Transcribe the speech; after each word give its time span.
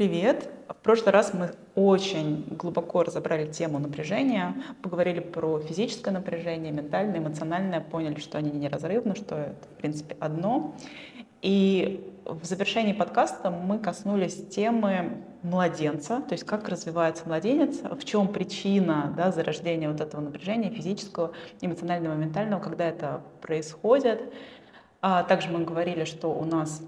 Привет! 0.00 0.48
В 0.66 0.76
прошлый 0.76 1.12
раз 1.12 1.34
мы 1.34 1.50
очень 1.74 2.46
глубоко 2.48 3.02
разобрали 3.02 3.52
тему 3.52 3.78
напряжения, 3.78 4.54
поговорили 4.82 5.20
про 5.20 5.58
физическое 5.58 6.10
напряжение, 6.10 6.72
ментальное, 6.72 7.18
эмоциональное, 7.18 7.82
поняли, 7.82 8.18
что 8.18 8.38
они 8.38 8.50
неразрывны, 8.50 9.14
что 9.14 9.34
это, 9.36 9.68
в 9.74 9.76
принципе, 9.76 10.16
одно. 10.18 10.74
И 11.42 12.10
в 12.24 12.46
завершении 12.46 12.94
подкаста 12.94 13.50
мы 13.50 13.78
коснулись 13.78 14.42
темы 14.48 15.22
младенца, 15.42 16.22
то 16.22 16.32
есть 16.32 16.44
как 16.44 16.70
развивается 16.70 17.24
младенец, 17.26 17.82
в 17.82 18.02
чем 18.06 18.28
причина 18.28 19.12
да, 19.14 19.32
зарождения 19.32 19.90
вот 19.90 20.00
этого 20.00 20.22
напряжения 20.22 20.70
физического, 20.70 21.32
эмоционального, 21.60 22.14
ментального, 22.14 22.58
когда 22.58 22.86
это 22.86 23.20
происходит. 23.42 24.32
А 25.02 25.24
также 25.24 25.50
мы 25.50 25.62
говорили, 25.62 26.04
что 26.04 26.32
у 26.32 26.46
нас 26.46 26.80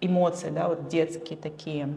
эмоции, 0.00 0.50
да, 0.50 0.68
вот 0.68 0.88
детские 0.88 1.38
такие, 1.38 1.94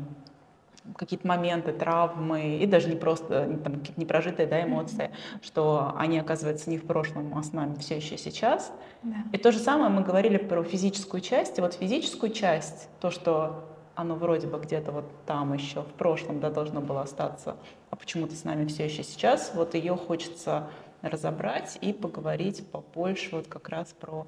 какие-то 0.96 1.28
моменты, 1.28 1.72
травмы, 1.72 2.58
и 2.58 2.66
даже 2.66 2.90
не 2.90 2.95
просто 2.95 3.59
там, 3.64 3.80
какие-то 3.80 4.00
непрожитые 4.00 4.48
да, 4.48 4.64
эмоции, 4.64 5.12
что 5.41 5.94
они, 5.98 6.20
оказывается, 6.20 6.70
не 6.70 6.78
в 6.78 6.86
прошлом, 6.86 7.38
а 7.38 7.44
с 7.44 7.54
нами 7.54 7.76
все 7.76 7.98
еще 7.98 8.17
сейчас. 8.17 8.72
Да. 9.02 9.16
И 9.31 9.38
то 9.38 9.52
же 9.52 9.59
самое 9.59 9.90
мы 9.90 10.02
говорили 10.02 10.38
про 10.38 10.64
физическую 10.64 11.22
часть. 11.22 11.58
И 11.58 11.62
вот 11.62 11.73
физическую 11.73 12.31
часть, 12.31 12.90
то, 13.00 13.09
что 13.09 13.66
оно 13.95 14.16
вроде 14.16 14.48
бы 14.48 14.59
где-то 14.59 14.92
вот 14.92 15.05
там 15.26 15.53
еще 15.53 15.81
в 15.81 15.94
прошлом 15.94 16.40
да, 16.40 16.50
должно 16.50 16.81
было 16.81 17.02
остаться, 17.02 17.55
а 17.90 17.95
почему-то 17.95 18.36
с 18.36 18.44
нами 18.44 18.66
все 18.66 18.86
еще 18.86 19.03
сейчас, 19.03 19.52
вот 19.53 19.76
ее 19.76 19.95
хочется 19.95 20.70
разобрать 21.02 21.78
и 21.81 21.94
поговорить 21.94 22.66
побольше 22.72 23.36
вот 23.36 23.48
как 23.48 23.70
раз 23.70 23.94
про 24.00 24.26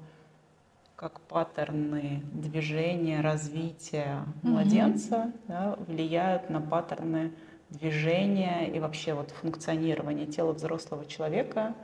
как 0.96 1.20
паттерны 1.20 2.22
движения, 2.32 3.20
развития 3.20 4.24
mm-hmm. 4.24 4.48
младенца 4.48 5.32
да, 5.46 5.76
влияют 5.86 6.48
на 6.48 6.60
паттерны 6.60 7.32
движения 7.70 8.66
и 8.66 8.80
вообще 8.80 9.12
вот 9.12 9.30
функционирование 9.30 10.26
тела 10.26 10.52
взрослого 10.52 11.04
человека, 11.04 11.74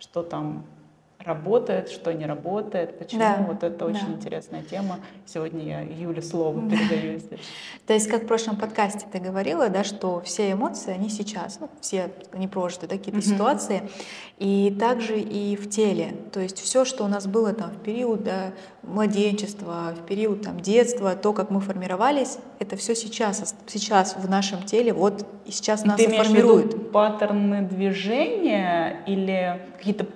что 0.00 0.22
там 0.22 0.66
работает, 1.28 1.88
что 1.90 2.12
не 2.12 2.26
работает, 2.26 2.98
почему. 2.98 3.20
Да, 3.20 3.44
вот 3.46 3.62
это 3.62 3.84
очень 3.86 4.06
да. 4.06 4.12
интересная 4.14 4.62
тема. 4.62 4.98
Сегодня 5.26 5.64
я 5.64 5.80
Юле 5.82 6.22
слово 6.22 6.60
да. 6.62 6.76
передаю 6.76 7.18
здесь. 7.18 7.40
То 7.86 7.94
есть, 7.94 8.08
как 8.08 8.24
в 8.24 8.26
прошлом 8.26 8.56
подкасте 8.56 9.06
ты 9.10 9.20
говорила, 9.20 9.68
да, 9.68 9.84
что 9.84 10.20
все 10.22 10.50
эмоции, 10.50 10.92
они 10.92 11.08
сейчас, 11.08 11.60
ну, 11.60 11.68
все 11.80 12.10
не 12.32 12.48
прожиты, 12.48 12.88
да, 12.88 12.96
какие-то 12.96 13.20
угу. 13.20 13.26
ситуации, 13.26 13.88
и 14.38 14.74
также 14.78 15.20
и 15.20 15.54
в 15.56 15.68
теле. 15.70 16.14
То 16.32 16.40
есть 16.40 16.58
все, 16.58 16.84
что 16.84 17.04
у 17.04 17.08
нас 17.08 17.26
было 17.26 17.52
там 17.52 17.70
в 17.70 17.78
период 17.82 18.24
да, 18.24 18.52
младенчества, 18.82 19.94
в 19.94 20.06
период 20.06 20.42
там, 20.42 20.60
детства, 20.60 21.14
то, 21.14 21.32
как 21.32 21.50
мы 21.50 21.60
формировались, 21.60 22.38
это 22.58 22.76
все 22.76 22.94
сейчас, 22.94 23.54
сейчас 23.66 24.16
в 24.16 24.28
нашем 24.28 24.62
теле, 24.62 24.92
вот 24.92 25.26
и 25.44 25.50
сейчас 25.50 25.84
и 25.84 25.88
нас 25.88 25.96
ты 25.96 26.08
формирует. 26.08 26.90
Паттерны 26.92 27.62
движения 27.62 29.02
или 29.06 29.60
какие-то 29.78 30.06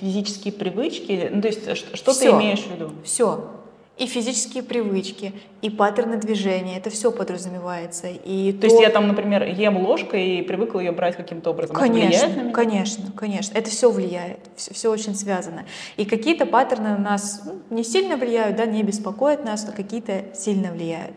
физические 0.00 0.52
привычки? 0.52 1.30
Ну, 1.32 1.42
то 1.42 1.48
есть 1.48 1.76
что 1.76 2.12
Всё. 2.12 2.30
ты 2.30 2.36
имеешь 2.36 2.60
в 2.60 2.70
виду? 2.70 2.92
Все 3.04 3.50
и 3.96 4.06
физические 4.06 4.62
привычки, 4.62 5.32
и 5.62 5.70
паттерны 5.70 6.18
движения, 6.18 6.76
это 6.76 6.90
все 6.90 7.10
подразумевается. 7.10 8.08
И 8.08 8.52
то, 8.52 8.60
то 8.60 8.66
есть 8.66 8.80
я 8.80 8.90
там, 8.90 9.08
например, 9.08 9.42
ем 9.44 9.78
ложкой 9.78 10.38
и 10.38 10.42
привыкла 10.42 10.80
ее 10.80 10.92
брать 10.92 11.16
каким-то 11.16 11.50
образом. 11.50 11.74
Конечно, 11.74 12.52
конечно, 12.52 13.10
конечно. 13.16 13.56
Это 13.56 13.70
все 13.70 13.90
влияет, 13.90 14.38
все, 14.56 14.74
все 14.74 14.90
очень 14.90 15.14
связано. 15.14 15.64
И 15.96 16.04
какие-то 16.04 16.44
паттерны 16.44 16.90
на 16.90 16.98
нас 16.98 17.42
ну, 17.46 17.58
не 17.70 17.84
сильно 17.84 18.16
влияют, 18.16 18.56
да, 18.56 18.66
не 18.66 18.82
беспокоят 18.82 19.44
нас, 19.44 19.66
но 19.66 19.72
какие-то 19.72 20.26
сильно 20.34 20.72
влияют. 20.72 21.14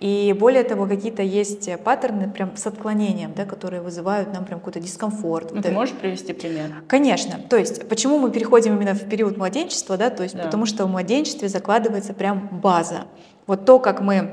И 0.00 0.32
более 0.38 0.62
того, 0.62 0.86
какие-то 0.86 1.22
есть 1.22 1.68
паттерны 1.82 2.30
прям 2.30 2.56
с 2.56 2.66
отклонением, 2.66 3.32
да, 3.34 3.44
которые 3.44 3.82
вызывают 3.82 4.32
нам 4.32 4.44
прям 4.44 4.60
какой-то 4.60 4.80
дискомфорт. 4.80 5.52
Ну, 5.52 5.60
ты 5.60 5.72
можешь 5.72 5.94
привести 5.94 6.32
пример? 6.32 6.72
Конечно. 6.86 7.40
То 7.48 7.56
есть, 7.56 7.88
почему 7.88 8.18
мы 8.18 8.30
переходим 8.30 8.76
именно 8.76 8.94
в 8.94 9.08
период 9.08 9.36
младенчества, 9.36 9.96
да, 9.96 10.10
то 10.10 10.22
есть, 10.22 10.36
да. 10.36 10.44
потому 10.44 10.66
что 10.66 10.86
в 10.86 10.90
младенчестве 10.90 11.48
закладывается 11.48 12.14
прям 12.18 12.48
база. 12.60 13.04
Вот 13.46 13.64
то, 13.64 13.78
как 13.78 14.00
мы 14.00 14.32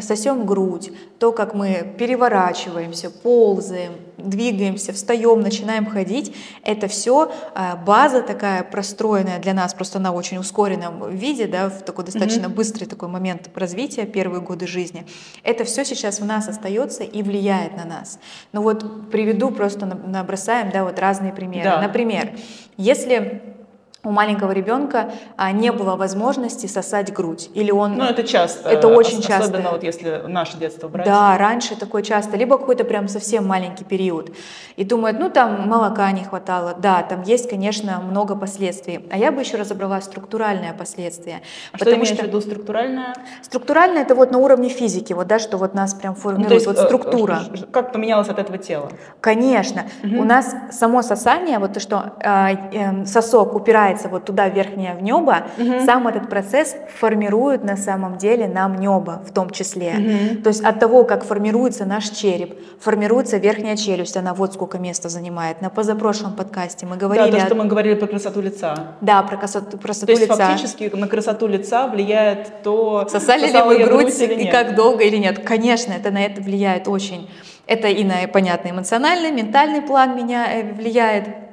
сосем 0.00 0.46
грудь, 0.46 0.92
то, 1.18 1.32
как 1.32 1.54
мы 1.54 1.94
переворачиваемся, 1.98 3.10
ползаем, 3.10 3.92
двигаемся, 4.18 4.92
встаем, 4.92 5.40
начинаем 5.40 5.86
ходить, 5.86 6.34
это 6.62 6.88
все 6.88 7.32
а, 7.54 7.76
база 7.76 8.22
такая 8.22 8.62
простроенная 8.62 9.38
для 9.38 9.54
нас, 9.54 9.74
просто 9.74 9.98
она 9.98 10.12
в 10.12 10.16
очень 10.16 10.38
ускоренном 10.38 11.10
виде, 11.10 11.46
да, 11.46 11.68
в 11.68 11.82
такой 11.82 12.04
достаточно 12.04 12.46
mm-hmm. 12.46 12.54
быстрый 12.54 12.84
такой 12.86 13.08
момент 13.08 13.50
развития, 13.54 14.06
первые 14.06 14.40
годы 14.40 14.66
жизни. 14.66 15.06
Это 15.42 15.64
все 15.64 15.84
сейчас 15.84 16.20
в 16.20 16.24
нас 16.24 16.48
остается 16.48 17.04
и 17.04 17.22
влияет 17.22 17.76
на 17.76 17.84
нас. 17.84 18.18
Ну 18.52 18.62
вот 18.62 19.10
приведу 19.10 19.50
просто 19.50 19.86
набросаем, 19.86 20.70
да, 20.70 20.84
вот 20.84 20.98
разные 20.98 21.32
примеры. 21.32 21.70
Да. 21.70 21.80
Например, 21.80 22.36
если 22.76 23.56
у 24.04 24.10
маленького 24.10 24.52
ребенка 24.52 25.10
а, 25.36 25.50
не 25.50 25.72
было 25.72 25.96
возможности 25.96 26.66
сосать 26.66 27.12
грудь. 27.12 27.50
Или 27.54 27.72
он... 27.72 27.96
Ну, 27.96 28.04
это 28.04 28.22
часто. 28.22 28.68
Это 28.68 28.88
очень 28.88 29.20
часто. 29.20 29.44
Особенно 29.44 29.72
вот 29.72 29.82
если 29.82 30.22
наше 30.28 30.56
детство 30.58 30.88
брать. 30.88 31.06
Да, 31.06 31.36
раньше 31.36 31.76
такое 31.76 32.02
часто. 32.02 32.36
Либо 32.36 32.56
какой-то 32.56 32.84
прям 32.84 33.08
совсем 33.08 33.46
маленький 33.46 33.84
период. 33.84 34.32
И 34.76 34.84
думают, 34.84 35.18
ну, 35.18 35.28
там 35.28 35.68
молока 35.68 36.10
не 36.12 36.22
хватало. 36.22 36.76
Да, 36.78 37.02
там 37.02 37.22
есть, 37.22 37.50
конечно, 37.50 38.00
много 38.00 38.36
последствий. 38.36 39.06
А 39.10 39.18
я 39.18 39.32
бы 39.32 39.40
еще 39.40 39.56
разобрала 39.56 40.00
структуральное 40.00 40.72
последствие. 40.72 41.42
А 41.72 41.78
что 41.78 41.92
имеешь 41.92 42.08
что... 42.08 42.22
в 42.22 42.26
виду 42.26 42.40
структуральное? 42.40 43.14
Структуральное 43.42 44.02
это 44.02 44.14
вот 44.14 44.30
на 44.30 44.38
уровне 44.38 44.68
физики, 44.68 45.14
вот, 45.14 45.26
да, 45.26 45.38
что 45.40 45.56
вот 45.56 45.74
нас 45.74 45.94
прям 45.94 46.14
формирует, 46.14 46.48
ну, 46.48 46.54
есть, 46.54 46.66
вот 46.66 46.78
э, 46.78 46.84
структура. 46.84 47.40
Как 47.72 47.92
поменялось 47.92 48.28
от 48.28 48.38
этого 48.38 48.58
тела? 48.58 48.90
Конечно. 49.20 49.86
Угу. 50.04 50.20
У 50.20 50.24
нас 50.24 50.54
само 50.70 51.02
сосание, 51.02 51.58
вот 51.58 51.72
то, 51.72 51.80
что 51.80 52.12
э, 52.20 52.54
э, 52.72 53.04
сосок 53.04 53.54
упирается 53.54 53.95
поднимается 53.96 54.08
вот 54.08 54.24
туда 54.24 54.48
верхнее 54.48 54.94
в 54.94 55.02
небо, 55.02 55.46
угу. 55.58 55.84
сам 55.84 56.08
этот 56.08 56.28
процесс 56.28 56.76
формирует 56.98 57.64
на 57.64 57.76
самом 57.76 58.18
деле 58.18 58.48
нам 58.48 58.76
небо 58.76 59.22
в 59.26 59.32
том 59.32 59.50
числе. 59.50 59.92
Угу. 59.92 60.42
То 60.42 60.48
есть 60.48 60.64
от 60.64 60.80
того, 60.80 61.04
как 61.04 61.24
формируется 61.24 61.84
наш 61.84 62.10
череп, 62.10 62.58
формируется 62.80 63.38
верхняя 63.38 63.76
челюсть, 63.76 64.16
она 64.16 64.34
вот 64.34 64.54
сколько 64.54 64.78
места 64.78 65.08
занимает. 65.08 65.62
На 65.62 65.70
позапрошлом 65.70 66.34
подкасте 66.34 66.86
мы 66.86 66.96
говорили... 66.96 67.30
Да, 67.30 67.40
то, 67.40 67.46
что 67.46 67.54
мы 67.54 67.64
говорили 67.64 67.94
про 67.94 68.06
красоту 68.06 68.40
лица. 68.40 68.74
Да, 69.00 69.22
про 69.22 69.36
красоту, 69.36 69.78
красоту 69.78 70.06
то 70.06 70.12
лица. 70.12 70.26
То 70.26 70.32
есть 70.32 70.50
фактически 70.50 70.96
на 70.96 71.08
красоту 71.08 71.46
лица 71.46 71.86
влияет 71.88 72.62
то, 72.62 73.06
сосали 73.08 73.50
ли 73.50 73.62
вы 73.62 73.84
грудь 73.84 74.20
или 74.20 74.44
и 74.44 74.50
как 74.50 74.74
долго 74.74 75.04
или 75.04 75.16
нет. 75.16 75.44
Конечно, 75.44 75.92
это 75.92 76.10
на 76.10 76.24
это 76.24 76.40
влияет 76.42 76.88
очень. 76.88 77.28
Это 77.66 77.88
и 77.88 78.04
на, 78.04 78.28
понятно, 78.28 78.70
эмоциональный, 78.70 79.32
ментальный 79.32 79.82
план 79.82 80.16
меня 80.16 80.46
э, 80.52 80.72
влияет 80.72 81.45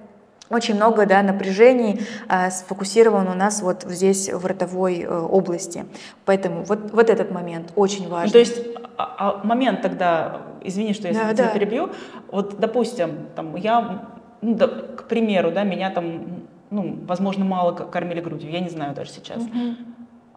очень 0.54 0.76
много 0.76 1.06
да, 1.06 1.22
напряжений 1.24 2.02
э, 2.30 2.50
сфокусировано 2.50 3.32
у 3.32 3.36
нас 3.36 3.62
вот 3.62 3.84
здесь 3.84 4.32
в 4.32 4.46
ротовой 4.46 5.02
э, 5.02 5.20
области. 5.20 5.86
Поэтому 6.26 6.64
вот, 6.64 6.92
вот 6.92 7.10
этот 7.10 7.32
момент 7.32 7.72
очень 7.76 8.08
важен. 8.08 8.32
то 8.32 8.40
есть 8.40 8.58
а, 8.98 9.16
а 9.18 9.46
момент 9.46 9.82
тогда, 9.82 10.42
извини, 10.62 10.94
что 10.94 11.08
я 11.08 11.14
да, 11.14 11.34
тебя 11.34 11.46
да. 11.46 11.54
перебью, 11.54 11.90
вот 12.32 12.60
допустим, 12.60 13.28
там, 13.36 13.56
я, 13.56 14.08
ну, 14.42 14.56
да, 14.56 14.68
к 14.68 15.04
примеру, 15.08 15.52
да, 15.52 15.64
меня 15.64 15.90
там, 15.90 16.44
ну, 16.70 16.98
возможно, 17.08 17.46
мало 17.46 17.74
кормили 17.74 18.22
грудью, 18.22 18.52
я 18.52 18.60
не 18.60 18.70
знаю 18.70 18.94
даже 18.94 19.12
сейчас. 19.12 19.44
Угу. 19.44 19.76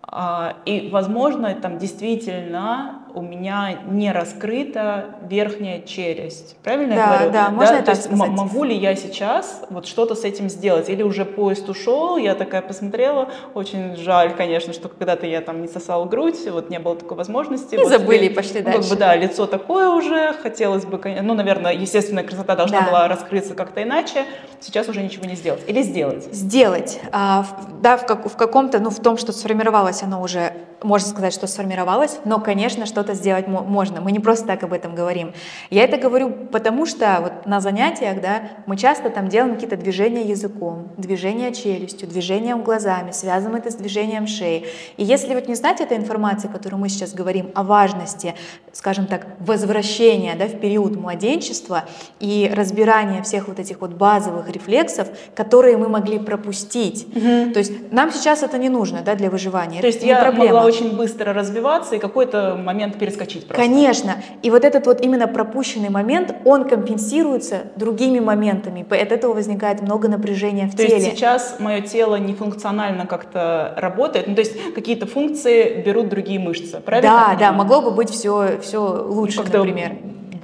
А, 0.09 0.57
и, 0.65 0.89
возможно, 0.91 1.55
там 1.55 1.79
действительно 1.79 3.03
у 3.17 3.23
меня 3.23 3.79
не 3.89 4.13
раскрыта 4.13 5.07
верхняя 5.23 5.81
челюсть. 5.81 6.55
Правильно 6.63 6.95
да, 6.95 7.01
я 7.01 7.17
говорю? 7.17 7.33
Да, 7.33 7.49
можно 7.49 7.79
да? 7.79 7.83
То 7.83 7.91
есть 7.93 8.05
сказать. 8.05 8.29
могу 8.29 8.63
ли 8.63 8.77
я 8.77 8.95
сейчас 8.95 9.63
вот 9.71 9.87
что-то 9.87 10.15
с 10.15 10.25
этим 10.25 10.51
сделать? 10.51 10.91
Или 10.91 11.03
уже 11.03 11.25
поезд 11.25 11.67
ушел, 11.71 12.19
я 12.19 12.35
такая 12.35 12.61
посмотрела, 12.61 13.31
очень 13.55 13.97
жаль, 13.97 14.35
конечно, 14.37 14.75
что 14.75 14.91
когда-то 14.91 15.27
я 15.27 15.41
там 15.41 15.63
не 15.63 15.69
сосала 15.69 16.05
грудь, 16.05 16.47
вот 16.51 16.69
не 16.69 16.79
было 16.79 16.95
такой 16.95 17.17
возможности. 17.17 17.75
И 17.75 17.79
вот 17.79 17.89
забыли, 17.89 18.25
теперь, 18.27 18.35
пошли 18.35 18.59
ну, 18.61 18.65
дальше. 18.67 18.81
Как 18.81 18.91
бы, 18.91 18.97
да, 18.97 19.17
лицо 19.17 19.47
такое 19.47 19.89
уже, 19.89 20.35
хотелось 20.35 20.85
бы, 20.85 21.01
ну, 21.23 21.33
наверное, 21.33 21.73
естественная 21.73 22.23
красота 22.23 22.55
должна 22.55 22.83
да. 22.83 22.87
была 22.87 23.09
раскрыться 23.09 23.55
как-то 23.55 23.83
иначе, 23.83 24.27
сейчас 24.61 24.91
уже 24.91 25.03
ничего 25.03 25.25
не 25.25 25.37
сделать. 25.37 25.63
Или 25.67 25.81
сделать? 25.81 26.25
Сделать. 26.35 27.01
А, 27.13 27.47
да, 27.81 27.97
в, 27.97 28.05
как, 28.05 28.27
в 28.27 28.37
каком-то, 28.37 28.79
ну, 28.79 28.91
в 28.91 29.01
том, 29.01 29.17
что 29.17 29.33
сформировалось 29.33 30.03
оно 30.03 30.21
уже, 30.21 30.53
можно 30.83 31.09
сказать, 31.09 31.33
что 31.33 31.47
сформировалось, 31.47 32.19
но, 32.27 32.41
конечно, 32.41 32.85
что 32.85 33.06
что-то 33.07 33.19
сделать 33.19 33.47
можно. 33.47 34.01
Мы 34.01 34.13
не 34.13 34.19
просто 34.19 34.47
так 34.47 34.63
об 34.65 34.73
этом 34.73 34.95
говорим. 34.95 35.33
Я 35.71 35.85
это 35.85 35.97
говорю 35.97 36.31
потому, 36.51 36.87
что 36.87 37.19
вот 37.21 37.47
на 37.47 37.61
занятиях 37.61 38.21
да, 38.21 38.43
мы 38.67 38.77
часто 38.77 39.11
там 39.11 39.29
делаем 39.29 39.55
какие-то 39.55 39.77
движения 39.77 40.23
языком, 40.23 40.89
движения 40.97 41.53
челюстью, 41.53 42.09
движением 42.09 42.63
глазами, 42.63 43.13
связываем 43.13 43.57
это 43.57 43.71
с 43.71 43.75
движением 43.77 44.27
шеи. 44.27 44.67
И 44.97 45.05
если 45.05 45.35
вот 45.35 45.49
не 45.49 45.55
знать 45.55 45.81
этой 45.81 45.97
информации, 45.97 46.49
которую 46.49 46.81
мы 46.81 46.89
сейчас 46.89 47.15
говорим 47.15 47.51
о 47.55 47.63
важности 47.63 48.35
скажем 48.77 49.07
так, 49.07 49.27
возвращения 49.41 50.35
да, 50.39 50.47
в 50.47 50.61
период 50.61 50.97
младенчества 50.97 51.85
и 52.21 52.51
разбирания 52.55 53.23
всех 53.23 53.49
вот 53.49 53.59
этих 53.59 53.81
вот 53.81 53.93
базовых 53.93 54.51
рефлексов, 54.51 55.09
которые 55.35 55.79
мы 55.79 55.89
могли 55.89 56.19
пропустить. 56.19 57.07
Угу. 57.09 57.53
То 57.55 57.59
есть 57.59 57.91
нам 57.91 58.13
сейчас 58.13 58.43
это 58.43 58.59
не 58.59 58.69
нужно 58.69 59.01
да, 59.01 59.15
для 59.15 59.31
выживания. 59.31 59.81
То 59.81 59.87
есть 59.87 60.03
я 60.03 60.21
проблема. 60.21 60.45
могла 60.45 60.65
очень 60.67 60.95
быстро 60.95 61.33
развиваться 61.33 61.95
и 61.95 61.99
какой-то 61.99 62.55
момент 62.63 62.96
перескочить 62.99 63.47
просто. 63.47 63.63
Конечно. 63.63 64.17
И 64.43 64.51
вот 64.51 64.65
этот 64.65 64.87
вот 64.87 65.01
именно 65.01 65.29
пропущенный 65.29 65.91
момент, 65.91 66.35
он 66.45 66.69
компенсируется 66.69 67.65
другими 67.77 68.21
моментами. 68.21 68.85
От 68.89 69.13
этого 69.13 69.35
возникает 69.35 69.83
много 69.83 70.09
напряжения 70.09 70.67
в 70.67 70.73
то 70.73 70.79
теле. 70.79 70.89
То 70.89 70.97
есть 70.97 71.11
сейчас 71.11 71.57
мое 71.59 71.81
тело 71.81 72.17
не 72.17 72.35
функционально 72.35 73.07
как-то 73.07 73.75
работает, 73.77 74.27
ну, 74.27 74.35
то 74.35 74.41
есть 74.41 74.75
какие-то 74.75 75.07
функции 75.07 75.83
берут 75.83 76.09
другие 76.09 76.39
мышцы, 76.39 76.81
правильно? 76.81 77.11
Да, 77.11 77.37
да, 77.39 77.53
могло 77.53 77.83
бы 77.83 77.91
быть 77.91 78.11
все, 78.11 78.59
все 78.61 78.79
лучше, 78.79 79.43
ну, 79.43 79.59
например 79.59 79.93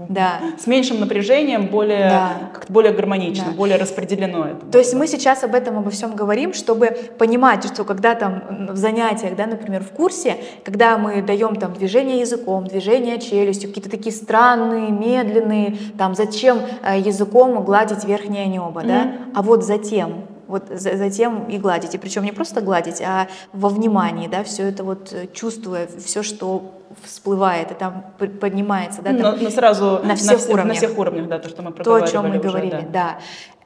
да. 0.08 0.40
с 0.58 0.66
меньшим 0.66 1.00
напряжением, 1.00 1.66
более, 1.66 2.08
да. 2.08 2.32
как 2.52 2.66
более 2.68 2.92
гармонично, 2.92 3.46
да. 3.50 3.56
более 3.56 3.76
распределено 3.76 4.46
это. 4.46 4.66
То 4.66 4.78
есть 4.78 4.94
мы 4.94 5.06
сейчас 5.06 5.44
об 5.44 5.54
этом 5.54 5.78
обо 5.78 5.90
всем 5.90 6.14
говорим, 6.14 6.52
чтобы 6.54 6.96
понимать, 7.18 7.64
что 7.64 7.84
когда 7.84 8.14
там 8.14 8.68
в 8.70 8.76
занятиях, 8.76 9.36
да, 9.36 9.46
например, 9.46 9.82
в 9.82 9.90
курсе, 9.90 10.36
когда 10.64 10.98
мы 10.98 11.22
даем 11.22 11.56
там 11.56 11.72
движение 11.72 12.20
языком, 12.20 12.66
движение 12.66 13.20
челюстью, 13.20 13.68
какие-то 13.68 13.90
такие 13.90 14.14
странные, 14.14 14.90
медленные, 14.90 15.76
там 15.98 16.14
зачем 16.14 16.60
э, 16.82 16.98
языком 16.98 17.62
гладить 17.64 18.04
верхнее 18.04 18.46
небо, 18.46 18.80
mm-hmm. 18.80 18.86
да, 18.86 19.12
а 19.34 19.42
вот 19.42 19.64
затем, 19.64 20.24
вот 20.46 20.64
затем 20.70 21.48
и 21.48 21.58
гладить. 21.58 21.94
И 21.94 21.98
причем 21.98 22.24
не 22.24 22.32
просто 22.32 22.60
гладить, 22.60 23.00
а 23.00 23.28
во 23.52 23.68
внимании, 23.68 24.28
да, 24.28 24.44
все 24.44 24.64
это 24.64 24.84
вот 24.84 25.12
э, 25.12 25.26
чувствуя, 25.32 25.88
все, 25.98 26.22
что 26.22 26.81
всплывает 27.04 27.70
и 27.70 27.74
там 27.74 28.04
поднимается, 28.40 29.02
да, 29.02 29.10
там, 29.10 29.20
но, 29.20 29.36
но 29.36 29.50
сразу 29.50 30.00
на 30.02 30.16
всех 30.16 30.46
на, 30.46 30.54
уровнях. 30.54 30.66
На 30.66 30.74
всех 30.74 30.98
уровнях, 30.98 31.28
да, 31.28 31.38
то, 31.38 31.48
что 31.48 31.62
мы 31.62 31.72
То, 31.72 31.94
о 31.94 32.06
чем 32.06 32.28
мы 32.28 32.38
уже, 32.38 32.48
говорили, 32.48 32.86
да. 32.90 33.18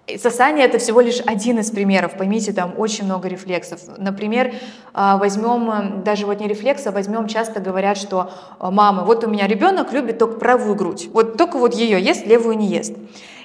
да. 0.09 0.19
Сосание 0.19 0.67
это 0.67 0.79
всего 0.79 1.01
лишь 1.01 1.21
один 1.27 1.59
из 1.59 1.73
примеров. 1.73 2.17
Поймите, 2.17 2.53
там 2.53 2.75
очень 2.77 3.07
много 3.07 3.27
рефлексов. 3.27 3.81
Например, 3.99 4.55
а, 4.95 5.17
возьмем 5.17 6.05
даже 6.05 6.27
вот 6.27 6.39
не 6.39 6.47
рефлекс, 6.47 6.87
а 6.87 6.93
возьмем 6.93 7.27
часто 7.27 7.59
говорят, 7.59 7.97
что 7.97 8.31
мамы, 8.61 9.03
вот 9.03 9.25
у 9.25 9.29
меня 9.29 9.49
ребенок 9.49 9.93
любит 9.93 10.19
только 10.19 10.39
правую 10.39 10.77
грудь, 10.77 11.09
вот 11.13 11.37
только 11.37 11.59
вот 11.59 11.75
ее 11.75 12.01
ест, 12.01 12.25
левую 12.25 12.57
не 12.57 12.69
ест. 12.69 12.95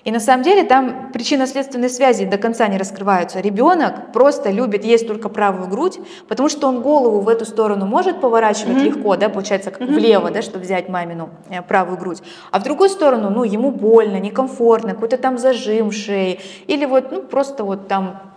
И 0.04 0.12
на 0.12 0.20
самом 0.20 0.44
деле 0.44 0.64
там 0.64 1.12
причинно-следственные 1.12 1.90
связи 1.90 2.26
до 2.26 2.38
конца 2.38 2.68
не 2.68 2.78
раскрываются. 2.78 3.40
Ребенок 3.40 4.12
просто 4.12 4.50
любит 4.50 4.84
есть 4.84 5.08
только 5.08 5.30
правую 5.30 5.70
грудь, 5.70 6.00
потому 6.28 6.50
что 6.50 6.68
он 6.68 6.82
голову 6.82 7.20
в 7.20 7.30
эту 7.30 7.46
сторону 7.46 7.86
может 7.86 8.20
поворачивать 8.20 8.78
mm-hmm. 8.78 8.84
легко, 8.84 9.16
да, 9.16 9.30
получается, 9.30 9.72
как 9.72 9.82
mm-hmm. 9.82 9.94
влево, 9.94 10.32
да, 10.32 10.42
чтобы 10.42 10.64
взять 10.64 10.90
мамину 10.90 11.30
э, 11.50 11.62
правую 11.62 11.98
грудь. 11.98 12.22
А 12.52 12.60
в 12.60 12.64
другую 12.64 12.90
сторону, 12.90 13.30
ну, 13.30 13.44
ему 13.44 13.72
больно, 13.72 14.18
некомфортно, 14.18 14.94
какой-то 14.94 15.18
там 15.18 15.38
зажим 15.38 15.90
в 15.90 15.94
шее, 15.94 16.40
или 16.68 16.86
вот, 16.86 17.12
ну, 17.12 17.22
просто 17.22 17.64
вот 17.64 17.88
там 17.88 18.32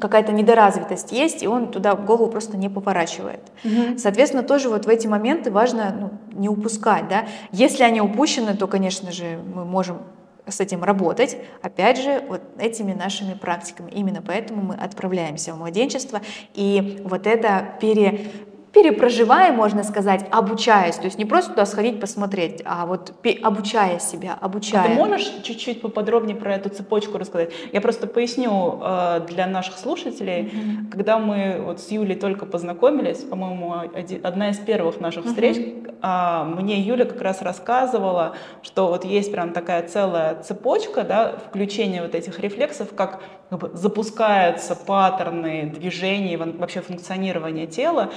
какая-то 0.00 0.32
недоразвитость 0.32 1.12
есть, 1.12 1.42
и 1.42 1.46
он 1.46 1.70
туда 1.70 1.94
голову 1.94 2.30
просто 2.30 2.56
не 2.56 2.70
поворачивает. 2.70 3.40
Угу. 3.64 3.98
Соответственно, 3.98 4.42
тоже 4.42 4.70
вот 4.70 4.86
в 4.86 4.88
эти 4.88 5.06
моменты 5.06 5.50
важно 5.50 5.94
ну, 5.98 6.10
не 6.32 6.48
упускать. 6.48 7.08
Да? 7.08 7.26
Если 7.50 7.82
они 7.82 8.00
упущены, 8.00 8.56
то, 8.56 8.66
конечно 8.66 9.12
же, 9.12 9.38
мы 9.54 9.64
можем 9.66 9.98
с 10.46 10.60
этим 10.60 10.82
работать, 10.82 11.36
опять 11.62 12.00
же, 12.00 12.24
вот 12.28 12.42
этими 12.58 12.92
нашими 12.92 13.34
практиками. 13.34 13.90
Именно 13.90 14.22
поэтому 14.22 14.62
мы 14.62 14.74
отправляемся 14.74 15.54
в 15.54 15.58
младенчество, 15.58 16.20
и 16.54 17.00
вот 17.04 17.26
это 17.26 17.76
пере, 17.80 18.26
перепроживая, 18.72 19.52
можно 19.52 19.84
сказать, 19.84 20.24
обучаясь, 20.30 20.96
то 20.96 21.04
есть 21.04 21.18
не 21.18 21.26
просто 21.26 21.50
туда 21.50 21.66
сходить 21.66 22.00
посмотреть, 22.00 22.62
а 22.64 22.86
вот 22.86 23.12
обучая 23.42 23.98
себя, 23.98 24.36
обучая. 24.40 24.84
А 24.84 24.88
ты 24.88 24.94
можешь 24.94 25.30
чуть-чуть 25.42 25.82
поподробнее 25.82 26.34
про 26.34 26.54
эту 26.54 26.70
цепочку 26.70 27.18
рассказать? 27.18 27.52
Я 27.72 27.82
просто 27.82 28.06
поясню 28.06 28.80
э, 28.82 29.20
для 29.28 29.46
наших 29.46 29.76
слушателей, 29.76 30.44
mm-hmm. 30.44 30.90
когда 30.90 31.18
мы 31.18 31.60
вот 31.62 31.80
с 31.80 31.90
Юлей 31.90 32.16
только 32.16 32.46
познакомились, 32.46 33.18
по-моему, 33.18 33.74
одна 34.22 34.50
из 34.50 34.58
первых 34.58 35.00
наших 35.00 35.26
встреч, 35.26 35.58
mm-hmm. 35.58 36.54
мне 36.56 36.80
Юля 36.80 37.04
как 37.04 37.20
раз 37.20 37.42
рассказывала, 37.42 38.36
что 38.62 38.88
вот 38.88 39.04
есть 39.04 39.30
прям 39.30 39.52
такая 39.52 39.86
целая 39.86 40.42
цепочка, 40.42 41.02
да, 41.02 41.36
включения 41.48 42.00
вот 42.00 42.14
этих 42.14 42.40
рефлексов, 42.40 42.94
как, 42.94 43.20
как 43.50 43.58
бы 43.58 43.70
запускаются 43.74 44.74
паттерны 44.74 45.70
движений, 45.74 46.38
вообще 46.38 46.80
функционирования 46.80 47.66
тела, 47.66 48.10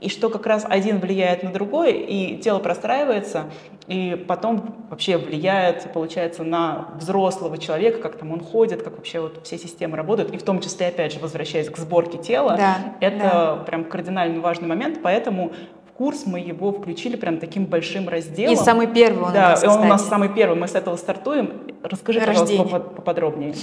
и 0.00 0.08
что 0.08 0.30
как 0.30 0.46
раз 0.46 0.64
один 0.68 0.98
влияет 0.98 1.42
на 1.42 1.52
другой, 1.52 1.92
и 1.92 2.38
тело 2.38 2.58
простраивается, 2.58 3.44
и 3.86 4.24
потом 4.26 4.86
вообще 4.88 5.18
влияет, 5.18 5.92
получается, 5.92 6.42
на 6.42 6.88
взрослого 6.96 7.58
человека, 7.58 8.00
как 8.00 8.16
там 8.16 8.32
он 8.32 8.40
ходит, 8.40 8.82
как 8.82 8.96
вообще 8.96 9.20
вот 9.20 9.40
все 9.44 9.58
системы 9.58 9.96
работают, 9.96 10.32
и 10.32 10.38
в 10.38 10.42
том 10.42 10.60
числе, 10.60 10.88
опять 10.88 11.12
же, 11.12 11.20
возвращаясь 11.20 11.68
к 11.68 11.76
сборке 11.76 12.18
тела, 12.18 12.56
да, 12.56 12.96
это 13.00 13.18
да. 13.18 13.56
прям 13.66 13.84
кардинально 13.84 14.40
важный 14.40 14.68
момент, 14.68 15.00
поэтому 15.02 15.52
курс 15.96 16.24
мы 16.24 16.40
его 16.40 16.72
включили 16.72 17.16
прям 17.16 17.36
таким 17.36 17.66
большим 17.66 18.08
разделом. 18.08 18.54
И 18.54 18.56
самый 18.56 18.86
первый 18.86 19.24
он 19.24 19.32
Да, 19.34 19.48
у 19.48 19.50
нас, 19.50 19.64
и 19.64 19.66
он 19.66 19.80
у 19.80 19.84
нас 19.84 20.08
самый 20.08 20.30
первый, 20.30 20.58
мы 20.58 20.66
с 20.66 20.74
этого 20.74 20.96
стартуем. 20.96 21.74
Расскажи, 21.82 22.20
Рождение. 22.20 22.64
пожалуйста, 22.64 22.90
поподробнее. 22.90 23.54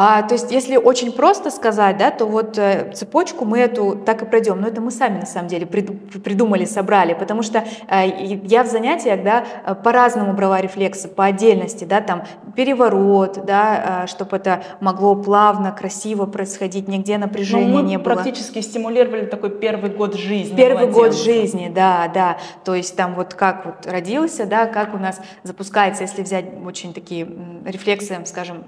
А, 0.00 0.22
то 0.22 0.34
есть, 0.34 0.52
если 0.52 0.76
очень 0.76 1.10
просто 1.10 1.50
сказать, 1.50 1.96
да, 1.96 2.12
то 2.12 2.24
вот 2.24 2.56
э, 2.56 2.92
цепочку 2.94 3.44
мы 3.44 3.58
эту 3.58 3.96
так 3.96 4.22
и 4.22 4.26
пройдем. 4.26 4.60
Но 4.60 4.68
это 4.68 4.80
мы 4.80 4.92
сами 4.92 5.18
на 5.18 5.26
самом 5.26 5.48
деле 5.48 5.66
придумали, 5.66 6.66
собрали, 6.66 7.14
потому 7.14 7.42
что 7.42 7.64
э, 7.88 8.06
я 8.44 8.62
в 8.62 8.68
занятиях, 8.68 9.24
да, 9.24 9.44
э, 9.66 9.74
по-разному 9.74 10.34
брала 10.34 10.60
рефлексы, 10.60 11.08
по 11.08 11.24
отдельности, 11.24 11.82
да, 11.82 12.00
там 12.00 12.22
переворот, 12.54 13.44
да, 13.44 14.04
чтобы 14.06 14.36
это 14.36 14.62
могло 14.78 15.16
плавно, 15.16 15.72
красиво 15.72 16.26
происходить, 16.26 16.86
нигде 16.86 17.18
напряжения 17.18 17.66
Но 17.66 17.78
мы 17.78 17.82
не 17.82 17.96
было. 17.96 18.14
практически 18.14 18.60
стимулировали 18.60 19.26
такой 19.26 19.50
первый 19.50 19.90
год 19.90 20.14
жизни. 20.14 20.54
Первый 20.54 20.86
год 20.92 21.12
жизни, 21.12 21.72
да, 21.74 22.08
да. 22.14 22.38
То 22.64 22.76
есть 22.76 22.94
там 22.94 23.16
вот 23.16 23.34
как 23.34 23.66
вот 23.66 23.84
родился, 23.84 24.46
да, 24.46 24.66
как 24.66 24.94
у 24.94 24.98
нас 24.98 25.20
запускается, 25.42 26.04
если 26.04 26.22
взять 26.22 26.44
очень 26.64 26.94
такие 26.94 27.26
рефлексы, 27.64 28.16
скажем, 28.26 28.62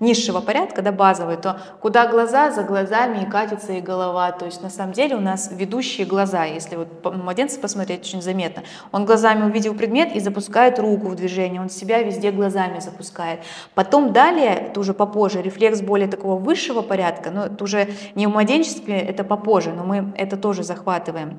низшего 0.00 0.40
порядка, 0.40 0.82
да, 0.82 0.92
базовый, 0.92 1.36
то 1.36 1.60
куда 1.80 2.06
глаза, 2.06 2.50
за 2.50 2.62
глазами 2.62 3.22
и 3.22 3.26
катится 3.26 3.72
и 3.72 3.80
голова. 3.80 4.32
То 4.32 4.46
есть 4.46 4.62
на 4.62 4.70
самом 4.70 4.92
деле 4.92 5.16
у 5.16 5.20
нас 5.20 5.50
ведущие 5.52 6.06
глаза. 6.06 6.44
Если 6.44 6.76
вот 6.76 6.88
младенца 7.14 7.58
посмотреть, 7.60 8.00
очень 8.00 8.22
заметно. 8.22 8.62
Он 8.92 9.04
глазами 9.04 9.44
увидел 9.44 9.74
предмет 9.74 10.14
и 10.14 10.20
запускает 10.20 10.78
руку 10.78 11.08
в 11.08 11.16
движение. 11.16 11.60
Он 11.60 11.70
себя 11.70 12.02
везде 12.02 12.30
глазами 12.30 12.80
запускает. 12.80 13.40
Потом 13.74 14.12
далее, 14.12 14.54
это 14.68 14.80
уже 14.80 14.94
попозже, 14.94 15.42
рефлекс 15.42 15.80
более 15.80 16.08
такого 16.08 16.38
высшего 16.38 16.82
порядка, 16.82 17.30
но 17.30 17.46
это 17.46 17.64
уже 17.64 17.88
не 18.14 18.26
в 18.26 18.30
младенчестве, 18.30 18.98
это 18.98 19.24
попозже, 19.24 19.72
но 19.72 19.84
мы 19.84 20.12
это 20.16 20.36
тоже 20.36 20.62
захватываем. 20.62 21.38